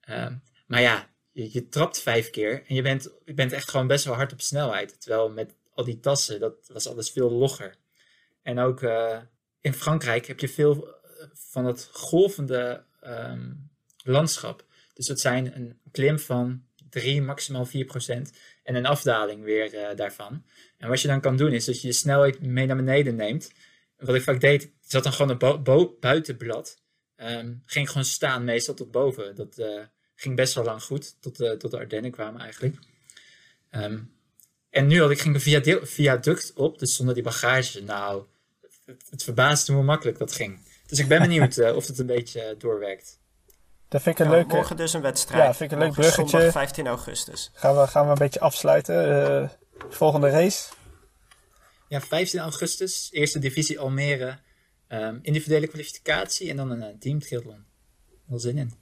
[0.00, 0.36] Ehm,
[0.66, 4.14] maar ja, je, trapt vijf keer en je bent, je bent echt gewoon best wel
[4.14, 5.00] hard op snelheid.
[5.00, 7.76] Terwijl met al die tassen, dat was alles veel logger.
[8.42, 8.82] En ook
[9.60, 10.94] in Frankrijk heb je veel
[11.32, 13.72] van het golvende um,
[14.04, 14.64] landschap.
[14.92, 18.32] Dus dat zijn een klim van 3, maximaal 4 procent.
[18.62, 20.44] En een afdaling weer uh, daarvan.
[20.78, 23.52] En wat je dan kan doen is dat je je snelheid mee naar beneden neemt.
[23.98, 26.82] Wat ik vaak deed, zat dan gewoon een bo- buitenblad.
[27.16, 29.34] Um, ging gewoon staan, meestal tot boven.
[29.34, 29.82] Dat uh,
[30.14, 32.76] ging best wel lang goed, tot, uh, tot de Ardennen kwamen eigenlijk.
[33.70, 34.12] Um,
[34.70, 37.82] en nu had ik ging een viaduct op, dus zonder die bagage.
[37.82, 38.24] Nou,
[38.84, 40.60] het, het verbaasde me hoe makkelijk dat ging.
[40.86, 43.20] Dus ik ben benieuwd of het een beetje doorwerkt.
[43.88, 44.54] Dat vind ik een Ja, leuke.
[44.54, 45.42] Morgen dus een wedstrijd.
[45.44, 46.38] Ja, vind ik een leuk Morgen bruggetje.
[46.38, 47.50] Zondag 15 augustus.
[47.54, 49.26] Gaan we, gaan we een beetje afsluiten.
[49.42, 49.48] Eh,
[49.88, 50.72] volgende race.
[51.88, 54.38] Ja, 15 augustus, eerste divisie Almere.
[54.88, 57.64] Ehm, individuele kwalificatie en dan een eh, team triathlon.
[58.26, 58.74] Wel zin in.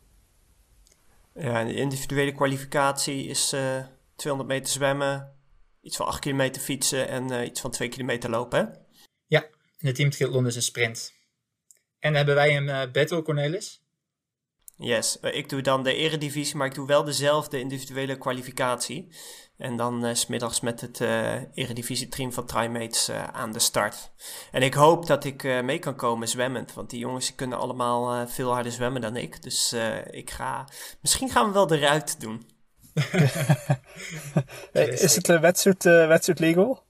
[1.35, 3.85] Ja, en de individuele kwalificatie is eh
[4.17, 5.33] 200 meter zwemmen,
[5.81, 8.59] iets van 8 kilometer fietsen en eh, iets van 2 kilometer lopen.
[8.59, 8.75] Hè?
[9.27, 11.13] Ja, en de team triathlon is een sprint.
[11.99, 13.82] En dan hebben wij een battle, Cornelis.
[14.77, 19.09] Yes, Eh, ik doe dan de eredivisie, maar ik doe wel dezelfde individuele kwalificatie.
[19.59, 24.11] En dan 's smiddags met het eh eredivisie-team van Trimates aan de start.
[24.51, 28.53] En ik hoop dat ik mee kan komen zwemmend, want die jongens kunnen allemaal veel
[28.53, 29.43] harder zwemmen dan ik.
[29.43, 29.75] Dus
[30.11, 30.69] ik ga,
[31.01, 32.47] misschien gaan we wel de ruit doen.
[34.73, 36.83] Is het uh, uh, wetsuit legal?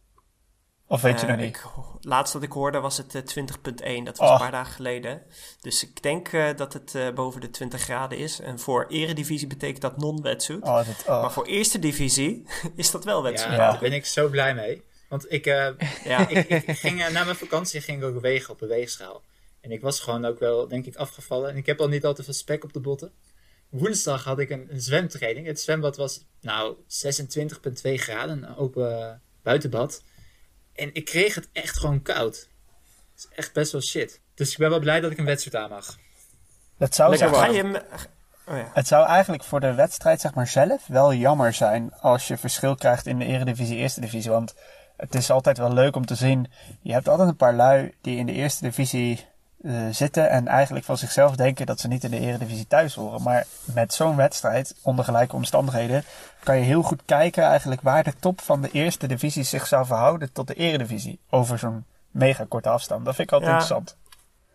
[0.93, 1.57] Of weet je Eh, nog niet?
[1.57, 1.63] Ik,
[2.01, 4.05] laatst wat ik hoorde was het eh, 20.1.
[4.05, 4.35] Dat was Oh.
[4.35, 5.23] een paar dagen geleden.
[5.61, 8.41] Dus ik denk eh, dat het eh, boven de 20 graden is.
[8.41, 10.63] En voor eredivisie betekent dat non-wetsuit.
[10.63, 11.21] Oh, dat, oh.
[11.23, 13.51] Maar voor eerste divisie is dat wel wetsuit.
[13.57, 13.71] Ja.
[13.71, 14.83] daar ben ik zo blij mee.
[15.09, 15.69] Want ik, eh,
[16.05, 16.29] Ja.
[16.29, 19.23] ik, ik ging, eh, na mijn vakantie ging ik ook wegen op de weegschaal.
[19.61, 21.51] En ik was gewoon ook wel, denk ik, afgevallen.
[21.51, 23.13] En ik heb al niet al te veel spek op de botten.
[23.69, 25.47] Woensdag had ik een, een zwemtraining.
[25.47, 28.43] Het zwembad was, nou, 26,2 graden.
[28.43, 29.13] Een open eh,
[29.43, 30.03] buitenbad.
[30.75, 32.49] En ik kreeg het echt gewoon koud.
[33.15, 34.21] Het is echt best wel shit.
[34.35, 35.99] Dus ik ben wel blij dat ik een wedstrijd aan mag.
[36.79, 37.77] Dat zou, Lekker Ga je hem...
[38.47, 38.71] Oh ja.
[38.75, 42.75] het zou eigenlijk voor de wedstrijd zeg maar, zelf wel jammer zijn als je verschil
[42.75, 44.31] krijgt in de Eredivisie, Eerste Divisie.
[44.31, 44.55] Want
[44.97, 46.53] het is altijd wel leuk om te zien.
[46.81, 49.27] Je hebt altijd een paar lui die in de Eerste Divisie
[49.65, 53.23] eh, zitten en eigenlijk van zichzelf denken dat ze niet in de Eredivisie thuis horen.
[53.23, 56.05] Maar met zo'n wedstrijd, onder gelijke omstandigheden,
[56.43, 59.87] kan je heel goed kijken eigenlijk waar de top van de Eerste Divisie zich zou
[59.87, 61.19] verhouden tot de Eredivisie.
[61.31, 63.05] Over zo'n mega korte afstand.
[63.05, 63.59] Dat vind ik altijd Ja.
[63.59, 63.97] interessant.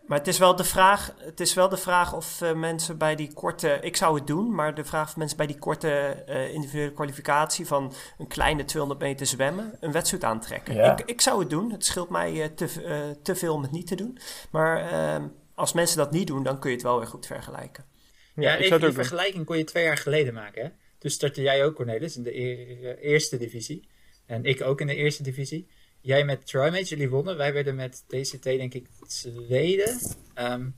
[0.08, 3.14] Maar het is wel de vraag, het is wel de vraag of eh, mensen bij
[3.14, 6.54] die korte, ik zou het doen, maar de vraag of mensen bij die korte eh,
[6.54, 10.74] individuele kwalificatie van een kleine 200 meter zwemmen een wedstrijd aantrekken.
[10.74, 10.92] Ja.
[10.98, 11.70] Ik, ik zou het doen.
[11.72, 14.18] Het scheelt mij eh, te, eh, veel om het niet te doen.
[14.50, 17.84] Maar ehm, als mensen dat niet doen, dan kun je het wel weer goed vergelijken.
[18.34, 18.96] Ja, Ja, ik zou die doen.
[18.98, 20.62] vergelijking kon je twee jaar geleden maken.
[20.64, 20.68] Hè?
[20.98, 23.88] Toen startte jij ook, Cornelis, in de eer- eerste divisie.
[24.26, 25.68] En ik ook in de eerste divisie.
[26.00, 27.36] Jij met Trimate, jullie wonnen.
[27.36, 29.98] Wij werden met TCT, denk ik, tweede.
[30.34, 30.68] Ehm,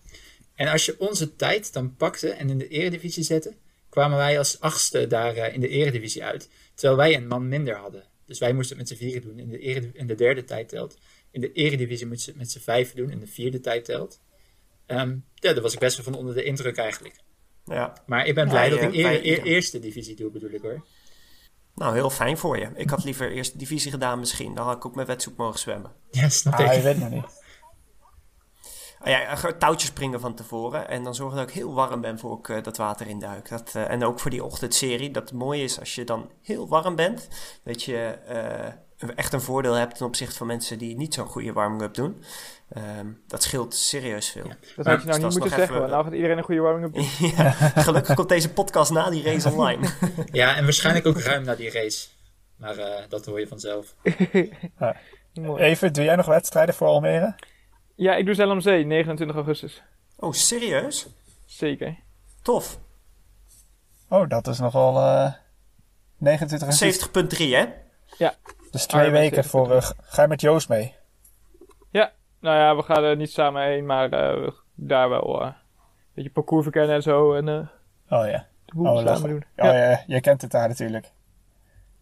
[0.55, 3.55] en als je onze tijd dan pakte en in de eredivisie zette,
[3.89, 6.49] kwamen wij als achtste daar eh, in de eredivisie uit.
[6.75, 8.05] Terwijl wij een man minder hadden.
[8.27, 9.39] Dus wij moesten het met z'n vieren doen.
[9.39, 10.99] In de, erediv- in de derde tijd telt.
[11.31, 13.11] In de eredivisie moesten ze het met z'n vijven doen.
[13.11, 14.21] In de vierde tijd telt.
[14.87, 17.14] Ehm, ja, daar was ik best wel van onder de indruk eigenlijk.
[17.64, 18.03] Ja.
[18.07, 18.95] Maar ik ben blij Ja, dat ik
[19.25, 20.87] eer- eerste divisie doe, bedoel ik hoor.
[21.75, 22.71] Nou, heel fijn voor je.
[22.75, 24.55] Ik had liever eerst divisie gedaan misschien.
[24.55, 25.93] Dan had ik ook met wedzoek mogen zwemmen.
[26.11, 26.83] Ja, snap Ah, je ik.
[26.83, 27.39] weet nog niet.
[28.99, 30.89] Ah ja, touwtjes springen van tevoren.
[30.89, 33.49] En dan zorgen dat ik heel warm ben voor ik eh, dat water induik.
[33.49, 35.11] Dat, eh, en ook voor die ochtendserie.
[35.11, 37.29] Dat het mooi is als je dan heel warm bent.
[37.64, 38.73] Dat je eh,
[39.17, 42.23] echt een voordeel hebt ten opzichte van mensen die niet zo'n goede warming-up doen.
[42.69, 44.47] Ehm, dat scheelt serieus veel.
[44.47, 44.57] Ja.
[44.77, 46.45] Dat had je nou dus dat niet is moeten zeggen, even- nou gaat iedereen een
[46.45, 47.29] goede warming-up doen.
[47.37, 47.51] ja,
[47.83, 49.89] gelukkig komt deze podcast na die race online.
[50.33, 52.09] Ja, en waarschijnlijk ook ruim na die race.
[52.57, 53.95] Maar eh, dat hoor je vanzelf.
[55.35, 55.63] Mooi.
[55.63, 57.35] Even, doe jij nog wedstrijden voor Almere?
[57.95, 59.83] Ja, ik doe Zee, 29 augustus.
[60.17, 61.07] Oh, serieus?
[61.47, 61.99] Zeker.
[62.43, 62.79] Tof.
[64.09, 65.33] Oh, dat is nogal eh
[66.17, 66.69] 29
[67.13, 67.65] en 70.3 hè?
[68.71, 69.73] Dus twee weken voor...
[69.73, 70.99] eh, ga je met Joost mee?
[72.41, 75.55] Nou ja, we gaan er niet samen heen, maar eh, daar wel eh, een
[76.14, 77.35] beetje parcours verkennen en zo.
[77.35, 77.49] En
[78.09, 78.47] Oh ja.
[78.64, 79.45] de boel Oh, samen doen.
[79.57, 81.11] Oh Ja, ja, je kent het daar natuurlijk.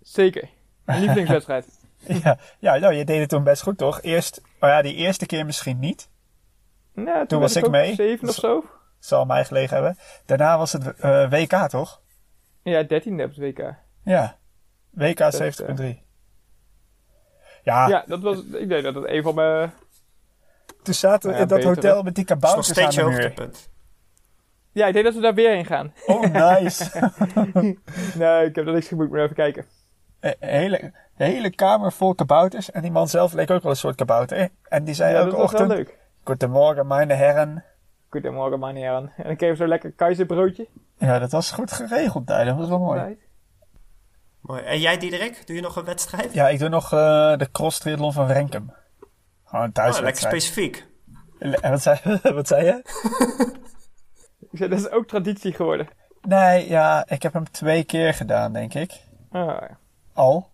[0.01, 0.49] zeker.
[0.85, 1.67] Mijn lievelingswedstrijd.
[1.99, 4.03] ja, ja nou, je deed het toen best goed, toch?
[4.03, 6.09] Eerst, oh ja, die eerste keer misschien niet.
[6.93, 7.95] Nou, toen, was ik mee.
[7.95, 8.65] Zeven of zo.
[8.99, 9.99] Zal mij gelegen hebben.
[10.27, 10.85] Daarna was het
[11.31, 12.01] WK, toch?
[12.63, 13.75] Ja, 13 op het WK.
[14.05, 14.37] Ja.
[14.91, 16.08] WK is, 70.3.
[17.69, 19.73] Ja, Ja, dat was, ik denk dat dat een van mijn...
[20.83, 22.95] toen zaten we Ja, in dat hotel met die Dat is nog kabouters aan steeds
[22.95, 23.23] je de muur.
[23.23, 23.69] hoogtepunt.
[24.73, 25.93] Ja, ik denk dat we daar weer heen gaan.
[26.07, 26.85] Oh, nice.
[28.19, 29.65] nee, ik heb nog niks geboekt, maar even kijken.
[30.21, 32.71] Een hele, hele kamer vol kabouters.
[32.71, 34.49] En die man zelf leek ook wel een soort kabouter.
[34.69, 35.79] En die zei Ja, elke dat was wel ochtend...
[35.79, 35.99] leuk.
[36.25, 37.65] Goedemorgen, mijn heren.
[38.11, 39.13] Goedemorgen, meneer heren.
[39.17, 40.67] En dan kreeg we zo'n lekker keizerbroodje.
[40.99, 42.45] Ja, dat was goed geregeld daar.
[42.45, 43.19] Dat was wel mooi.
[44.49, 44.63] Mooi.
[44.63, 46.33] En jij Diederik, doe je nog een wedstrijd?
[46.33, 48.73] Ja, ik doe nog eh, de cross triathlon van Renkum.
[49.45, 50.43] Gewoon een Oh, lekker thuiswedstrijd.
[50.43, 50.87] specifiek.
[51.39, 52.83] En wat zei, wat zei je?
[54.51, 55.89] Ik zei, dat is ook traditie geworden.
[56.23, 58.93] Nee, ja, ik heb hem twee keer gedaan, denk ik.
[59.31, 59.79] Ah, ja.
[60.13, 60.51] Al.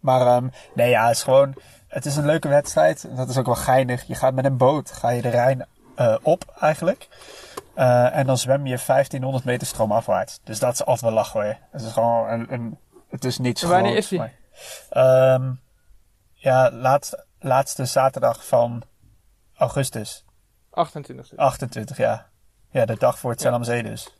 [0.00, 1.54] Maar ehm, nee, ja, het is gewoon...
[1.88, 3.08] Het is een leuke wedstrijd.
[3.16, 4.06] Dat is ook wel geinig.
[4.06, 7.08] Je gaat met een boot, ga je de Rijn eh, op eigenlijk.
[7.74, 10.40] Eh, en dan zwem je 1500 meter stroomafwaarts.
[10.44, 11.56] Dus dat is altijd wel lachen hoor.
[11.70, 12.78] Het is gewoon een, een
[13.08, 14.18] het is niets En wanneer is die?
[14.18, 14.34] maar-
[14.90, 15.52] Ehm,
[16.32, 18.82] ja, laatst, laatste zaterdag van
[19.56, 20.24] augustus.
[20.70, 22.26] 28 28, ja.
[22.70, 23.44] Ja, de dag voor het Ja.
[23.46, 24.14] Zellamzee dus.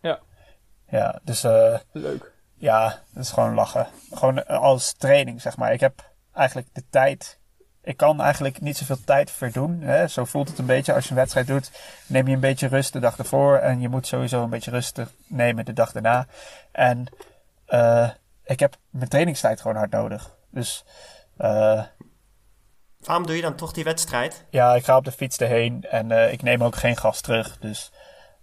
[0.00, 0.18] Ja.
[0.88, 2.32] Ja, dus eh, Leuk.
[2.54, 3.86] ja, dat is gewoon lachen.
[4.12, 5.72] Gewoon eh, als training, zeg maar.
[5.72, 7.38] Ik heb eigenlijk de tijd...
[7.82, 9.80] Ik kan eigenlijk niet zoveel tijd verdoen.
[9.80, 10.06] Hè?
[10.08, 10.94] Zo voelt het een beetje.
[10.94, 11.70] Als je een wedstrijd doet,
[12.06, 13.56] neem je een beetje rust de dag ervoor.
[13.56, 16.26] En je moet sowieso een beetje rustig nemen de dag daarna.
[16.72, 17.06] En
[17.66, 18.10] eh,
[18.52, 20.36] ik heb mijn trainingstijd gewoon hard nodig.
[20.50, 20.84] Dus
[21.36, 21.82] eh,
[23.00, 24.44] Waarom doe je dan toch die wedstrijd?
[24.50, 25.84] ja, ik ga op de fiets erheen.
[25.90, 27.58] En eh, ik neem ook geen gas terug.
[27.58, 27.92] Dus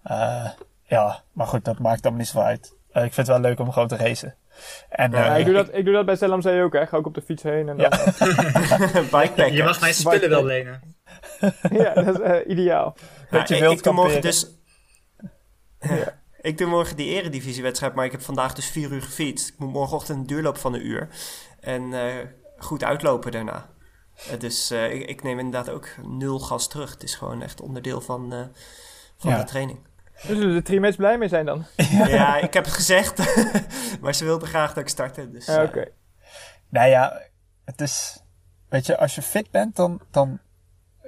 [0.04, 0.50] eh,
[0.84, 2.76] ja, maar goed, dat maakt dan niet zo uit.
[2.92, 4.36] Eh, ik vind het wel leuk om gewoon te racen.
[4.90, 6.88] En, Ja, Ja, eh, ik, doe dat, ik doe dat bij Zellamzee ook, hè.
[6.88, 7.90] Ga ook op de fiets heen en dan...
[7.90, 7.90] Ja.
[9.20, 9.54] Bikepacken.
[9.54, 10.82] Je mag mijn spullen wel lenen.
[11.72, 12.96] Ja, dat is ideaal.
[13.30, 14.48] Dat je wilt ik dus...
[16.42, 19.48] Ik doe morgen die eredivisiewedstrijd, maar ik heb vandaag dus vier uur gefietst.
[19.50, 21.08] Ik moet morgenochtend een duurloop van een uur.
[21.60, 22.26] En eh,
[22.58, 23.70] goed uitlopen daarna.
[24.40, 26.92] Dus eh, ik, ik neem inderdaad ook nul gas terug.
[26.92, 28.40] Het is gewoon echt onderdeel van, eh,
[29.18, 29.38] van Ja.
[29.38, 29.80] de training.
[30.14, 31.66] Daar zullen de trimates blij mee zijn dan.
[32.08, 33.18] Ja, ik heb het gezegd.
[34.02, 35.32] maar ze wilden graag dat ik startte.
[35.32, 35.88] Dus, eh, Oké.
[36.70, 37.22] Nou ja,
[37.66, 38.24] het is.
[38.70, 40.40] Weet je, als je fit bent, dan, dan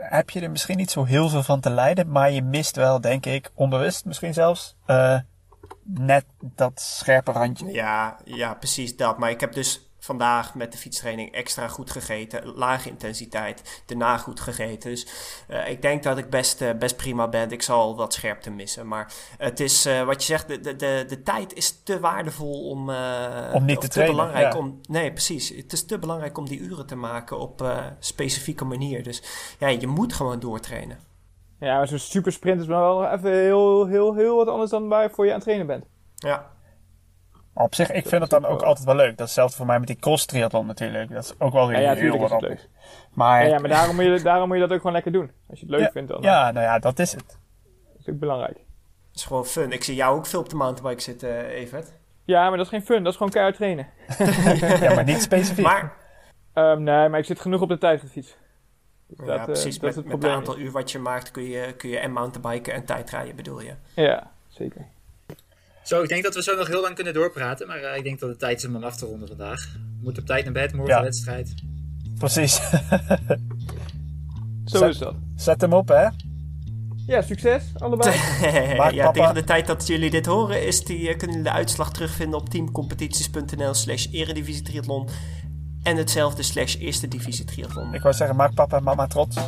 [0.10, 2.12] heb je er misschien niet zo heel veel van te lijden.
[2.12, 4.76] Maar je mist wel, denk ik, onbewust misschien zelfs.
[4.86, 5.20] eh,
[5.84, 7.72] net dat scherpe randje.
[7.72, 9.18] Ja, ja, precies dat.
[9.18, 12.46] Maar ik heb dus vandaag met de fietstraining extra goed gegeten.
[12.56, 13.84] Lage intensiteit.
[13.86, 14.90] Daarna goed gegeten.
[14.90, 15.08] Dus
[15.48, 17.52] eh, ik denk dat ik best, eh, best prima ben.
[17.52, 18.88] Ik zal wat scherpte missen.
[18.88, 22.70] Maar het is, eh, wat je zegt, de, de, de, de tijd is te waardevol
[22.70, 22.90] om...
[22.90, 24.60] eh, Om niet te trainen, belangrijk ja.
[24.60, 25.50] om, nee, precies.
[25.50, 29.04] Het is te belangrijk om die uren te maken op eh specifieke manier.
[29.04, 29.24] Dus
[29.60, 31.00] ja, je moet gewoon doortrainen.
[31.60, 35.04] Ja, maar zo'n super sprint is wel even heel, heel, heel wat anders dan waar
[35.04, 35.86] je voor je aan het trainen bent.
[36.16, 36.52] Ja,
[37.54, 39.10] Maar op zich, ik vind het dan ook altijd wel leuk.
[39.10, 41.14] Dat is hetzelfde voor mij met die cross triathlon natuurlijk.
[41.14, 42.70] Dat is ook wel weer Ja, ja heel is leuk.
[43.14, 45.32] Maar, Ja, ja, maar daarom moet, je, daarom moet je dat ook gewoon lekker doen.
[45.50, 46.22] Als je het leuk ja, vindt dan.
[46.22, 47.28] ja, nou ja, dat is het.
[47.28, 48.58] Dat is ook belangrijk.
[49.08, 49.72] het is gewoon fun.
[49.72, 51.94] Ik zie jou ook veel op de mountainbike zitten, Evert.
[52.26, 53.04] Ja, maar dat is geen fun.
[53.04, 53.88] Dat is gewoon keihard trainen.
[54.82, 55.66] Ja, maar niet specifiek.
[55.66, 56.00] Maar
[56.54, 58.38] Ehm, nee, maar ik zit genoeg op de tijdritfiets.
[59.08, 59.80] Dus ja, eh, precies.
[59.80, 60.32] dat met, het met het probleem.
[60.32, 63.74] aantal uur wat je maakt kun je, kun je en mountainbiken en tijdrijden bedoel je.
[63.96, 64.86] Ja, zeker.
[65.84, 67.68] Zo, ik denk dat we zo nog heel lang kunnen doorpraten.
[67.68, 69.70] Maar eh, ik denk dat het tijd is om hem af te ronden vandaag.
[69.74, 71.02] We moeten op tijd naar bed, morgen Ja.
[71.04, 71.54] wedstrijd.
[72.18, 72.56] Precies.
[74.66, 75.16] Zo Zet- is dat.
[75.36, 76.08] Zet hem op, hè.
[77.08, 78.16] Ja, succes allebei.
[78.78, 81.52] Maak ja, papa- tegen de tijd dat jullie dit horen, is die, eh, kunnen jullie
[81.52, 85.08] de uitslag terugvinden op teamcompetities.nl slash eredivisie triathlon.
[85.84, 87.94] En hetzelfde slash eerste divisie triathlon.
[87.94, 89.36] Ik wou zeggen, maak papa en mama trots.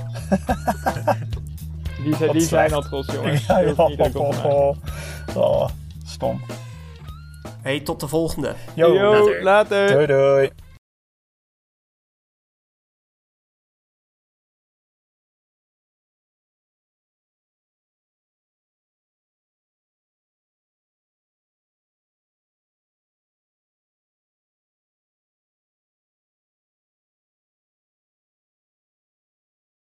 [2.03, 2.31] Die, zijn,
[2.67, 3.45] die al trots, jongens.
[3.45, 4.77] Ja, niet druk oh, oh,
[5.35, 5.69] oh.
[7.63, 8.53] Hey, tot de volgende.
[8.75, 9.43] Yo, Yo, later.
[9.43, 9.91] later.
[9.91, 10.49] doei doei.